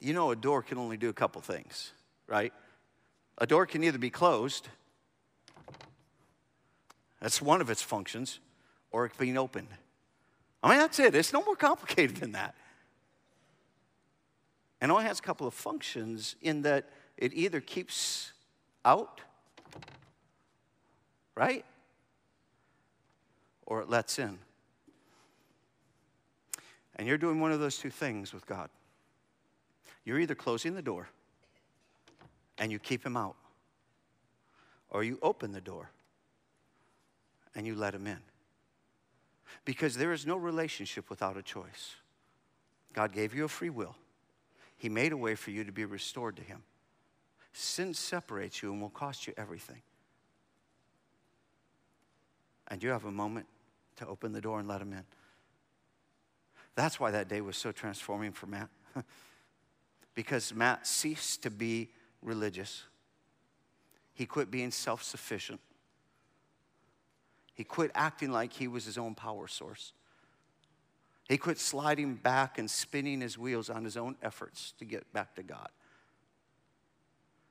You 0.00 0.14
know, 0.14 0.30
a 0.30 0.36
door 0.36 0.62
can 0.62 0.78
only 0.78 0.96
do 0.96 1.08
a 1.08 1.12
couple 1.12 1.40
things, 1.40 1.92
right? 2.26 2.52
A 3.38 3.46
door 3.46 3.66
can 3.66 3.84
either 3.84 3.98
be 3.98 4.10
closed, 4.10 4.68
that's 7.22 7.40
one 7.40 7.60
of 7.60 7.70
its 7.70 7.80
functions, 7.80 8.40
or 8.90 9.06
it 9.06 9.16
can 9.16 9.32
be 9.32 9.38
opened. 9.38 9.68
I 10.60 10.70
mean, 10.70 10.78
that's 10.78 10.98
it. 10.98 11.14
It's 11.14 11.32
no 11.32 11.42
more 11.44 11.54
complicated 11.54 12.16
than 12.16 12.32
that. 12.32 12.56
And 14.80 14.90
only 14.90 15.04
has 15.04 15.20
a 15.20 15.22
couple 15.22 15.46
of 15.46 15.54
functions 15.54 16.34
in 16.42 16.62
that 16.62 16.90
it 17.16 17.32
either 17.34 17.60
keeps 17.60 18.32
out, 18.84 19.20
right? 21.36 21.64
Or 23.66 23.80
it 23.82 23.88
lets 23.88 24.18
in. 24.18 24.38
And 26.96 27.08
you're 27.08 27.18
doing 27.18 27.40
one 27.40 27.52
of 27.52 27.60
those 27.60 27.78
two 27.78 27.90
things 27.90 28.32
with 28.32 28.46
God. 28.46 28.68
You're 30.04 30.20
either 30.20 30.34
closing 30.34 30.74
the 30.74 30.82
door 30.82 31.08
and 32.58 32.70
you 32.70 32.78
keep 32.78 33.04
him 33.04 33.16
out, 33.16 33.36
or 34.90 35.02
you 35.02 35.18
open 35.22 35.52
the 35.52 35.60
door 35.60 35.90
and 37.54 37.66
you 37.66 37.74
let 37.74 37.94
him 37.94 38.06
in. 38.06 38.18
Because 39.64 39.96
there 39.96 40.12
is 40.12 40.26
no 40.26 40.36
relationship 40.36 41.08
without 41.08 41.36
a 41.36 41.42
choice. 41.42 41.96
God 42.92 43.12
gave 43.12 43.34
you 43.34 43.44
a 43.44 43.48
free 43.48 43.70
will, 43.70 43.96
He 44.76 44.88
made 44.88 45.12
a 45.12 45.16
way 45.16 45.34
for 45.34 45.50
you 45.50 45.64
to 45.64 45.72
be 45.72 45.84
restored 45.84 46.36
to 46.36 46.42
Him. 46.42 46.62
Sin 47.52 47.94
separates 47.94 48.62
you 48.62 48.72
and 48.72 48.80
will 48.80 48.90
cost 48.90 49.26
you 49.26 49.34
everything. 49.36 49.82
And 52.68 52.82
you 52.82 52.90
have 52.90 53.04
a 53.04 53.12
moment 53.12 53.46
to 53.96 54.06
open 54.06 54.32
the 54.32 54.40
door 54.40 54.58
and 54.58 54.68
let 54.68 54.80
Him 54.80 54.92
in. 54.92 55.04
That's 56.74 56.98
why 56.98 57.10
that 57.10 57.28
day 57.28 57.40
was 57.40 57.56
so 57.56 57.72
transforming 57.72 58.32
for 58.32 58.46
Matt. 58.46 58.68
because 60.14 60.54
Matt 60.54 60.86
ceased 60.86 61.42
to 61.42 61.50
be 61.50 61.90
religious, 62.22 62.84
he 64.14 64.26
quit 64.26 64.50
being 64.50 64.70
self 64.70 65.02
sufficient. 65.02 65.60
He 67.54 67.64
quit 67.64 67.90
acting 67.94 68.30
like 68.30 68.52
he 68.52 68.68
was 68.68 68.84
his 68.84 68.96
own 68.96 69.14
power 69.14 69.46
source. 69.46 69.92
He 71.28 71.36
quit 71.36 71.58
sliding 71.58 72.14
back 72.16 72.58
and 72.58 72.70
spinning 72.70 73.20
his 73.20 73.38
wheels 73.38 73.70
on 73.70 73.84
his 73.84 73.96
own 73.96 74.16
efforts 74.22 74.72
to 74.78 74.84
get 74.84 75.10
back 75.12 75.34
to 75.36 75.42
God. 75.42 75.68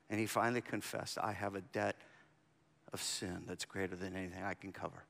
And 0.10 0.20
he 0.20 0.26
finally 0.26 0.62
confessed, 0.62 1.18
I 1.18 1.32
have 1.32 1.56
a 1.56 1.62
debt 1.62 1.96
of 2.92 3.02
sin 3.02 3.44
that's 3.48 3.64
greater 3.66 3.96
than 3.96 4.16
anything 4.16 4.44
I 4.44 4.54
can 4.56 4.74
cover. 4.74 5.06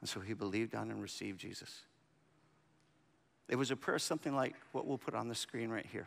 And 0.00 0.08
so 0.08 0.18
he 0.18 0.34
believed 0.34 0.74
on 0.74 0.90
and 0.90 1.00
received 1.00 1.38
Jesus. 1.38 1.82
It 3.52 3.58
was 3.58 3.70
a 3.70 3.76
prayer 3.76 3.98
something 3.98 4.34
like 4.34 4.54
what 4.72 4.86
we'll 4.86 4.96
put 4.96 5.14
on 5.14 5.28
the 5.28 5.34
screen 5.34 5.68
right 5.68 5.84
here. 5.84 6.06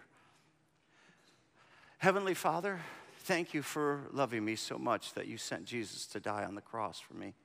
Heavenly 1.99 2.33
Father, 2.33 2.79
thank 3.19 3.53
you 3.53 3.61
for 3.61 4.07
loving 4.11 4.43
me 4.43 4.55
so 4.55 4.79
much 4.79 5.13
that 5.13 5.27
you 5.27 5.37
sent 5.37 5.65
Jesus 5.65 6.07
to 6.07 6.19
die 6.19 6.43
on 6.43 6.55
the 6.55 6.61
cross 6.61 6.99
for 6.99 7.13
me. 7.13 7.35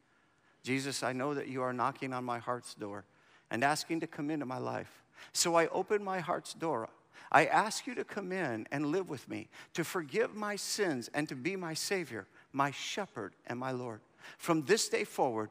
Jesus, 0.62 1.02
I 1.02 1.12
know 1.12 1.34
that 1.34 1.48
you 1.48 1.60
are 1.60 1.74
knocking 1.74 2.14
on 2.14 2.24
my 2.24 2.38
heart's 2.38 2.72
door 2.74 3.04
and 3.50 3.62
asking 3.62 4.00
to 4.00 4.06
come 4.06 4.30
into 4.30 4.46
my 4.46 4.56
life. 4.56 5.02
So 5.34 5.54
I 5.54 5.66
open 5.66 6.02
my 6.02 6.20
heart's 6.20 6.54
door. 6.54 6.88
I 7.30 7.44
ask 7.44 7.86
you 7.86 7.94
to 7.96 8.02
come 8.02 8.32
in 8.32 8.66
and 8.72 8.86
live 8.86 9.10
with 9.10 9.28
me, 9.28 9.50
to 9.74 9.84
forgive 9.84 10.34
my 10.34 10.56
sins 10.56 11.10
and 11.12 11.28
to 11.28 11.36
be 11.36 11.56
my 11.56 11.74
Savior, 11.74 12.26
my 12.54 12.70
shepherd, 12.70 13.34
and 13.46 13.58
my 13.58 13.72
Lord. 13.72 14.00
From 14.38 14.62
this 14.62 14.88
day 14.88 15.04
forward, 15.04 15.50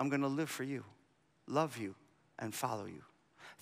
I'm 0.00 0.08
going 0.08 0.22
to 0.22 0.26
live 0.26 0.50
for 0.50 0.64
you, 0.64 0.82
love 1.46 1.78
you, 1.78 1.94
and 2.40 2.52
follow 2.52 2.86
you. 2.86 3.04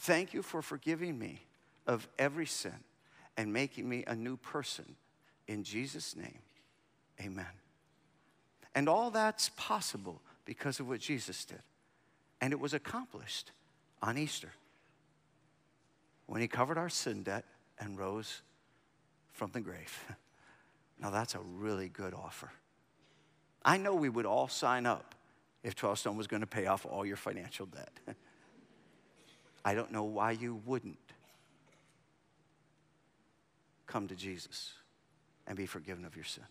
Thank 0.00 0.32
you 0.32 0.40
for 0.40 0.62
forgiving 0.62 1.18
me 1.18 1.42
of 1.86 2.08
every 2.18 2.46
sin 2.46 2.72
and 3.36 3.52
making 3.52 3.86
me 3.86 4.02
a 4.06 4.16
new 4.16 4.38
person. 4.38 4.96
In 5.46 5.62
Jesus' 5.62 6.16
name, 6.16 6.38
amen. 7.20 7.44
And 8.74 8.88
all 8.88 9.10
that's 9.10 9.50
possible 9.50 10.22
because 10.46 10.80
of 10.80 10.88
what 10.88 11.00
Jesus 11.00 11.44
did. 11.44 11.60
And 12.40 12.54
it 12.54 12.58
was 12.58 12.72
accomplished 12.72 13.52
on 14.00 14.16
Easter 14.16 14.52
when 16.24 16.40
he 16.40 16.48
covered 16.48 16.78
our 16.78 16.88
sin 16.88 17.22
debt 17.22 17.44
and 17.78 17.98
rose 17.98 18.40
from 19.32 19.50
the 19.52 19.60
grave. 19.60 20.04
Now, 21.02 21.08
that's 21.08 21.34
a 21.34 21.40
really 21.40 21.88
good 21.88 22.12
offer. 22.12 22.52
I 23.64 23.78
know 23.78 23.94
we 23.94 24.10
would 24.10 24.26
all 24.26 24.48
sign 24.48 24.84
up 24.84 25.14
if 25.62 25.74
12 25.74 25.98
Stone 25.98 26.18
was 26.18 26.26
going 26.26 26.42
to 26.42 26.46
pay 26.46 26.66
off 26.66 26.84
all 26.84 27.06
your 27.06 27.16
financial 27.16 27.64
debt. 27.64 27.90
I 29.64 29.74
don't 29.74 29.92
know 29.92 30.04
why 30.04 30.32
you 30.32 30.60
wouldn't 30.64 30.98
come 33.86 34.08
to 34.08 34.14
Jesus 34.14 34.72
and 35.46 35.56
be 35.56 35.66
forgiven 35.66 36.04
of 36.04 36.16
your 36.16 36.24
sin. 36.24 36.44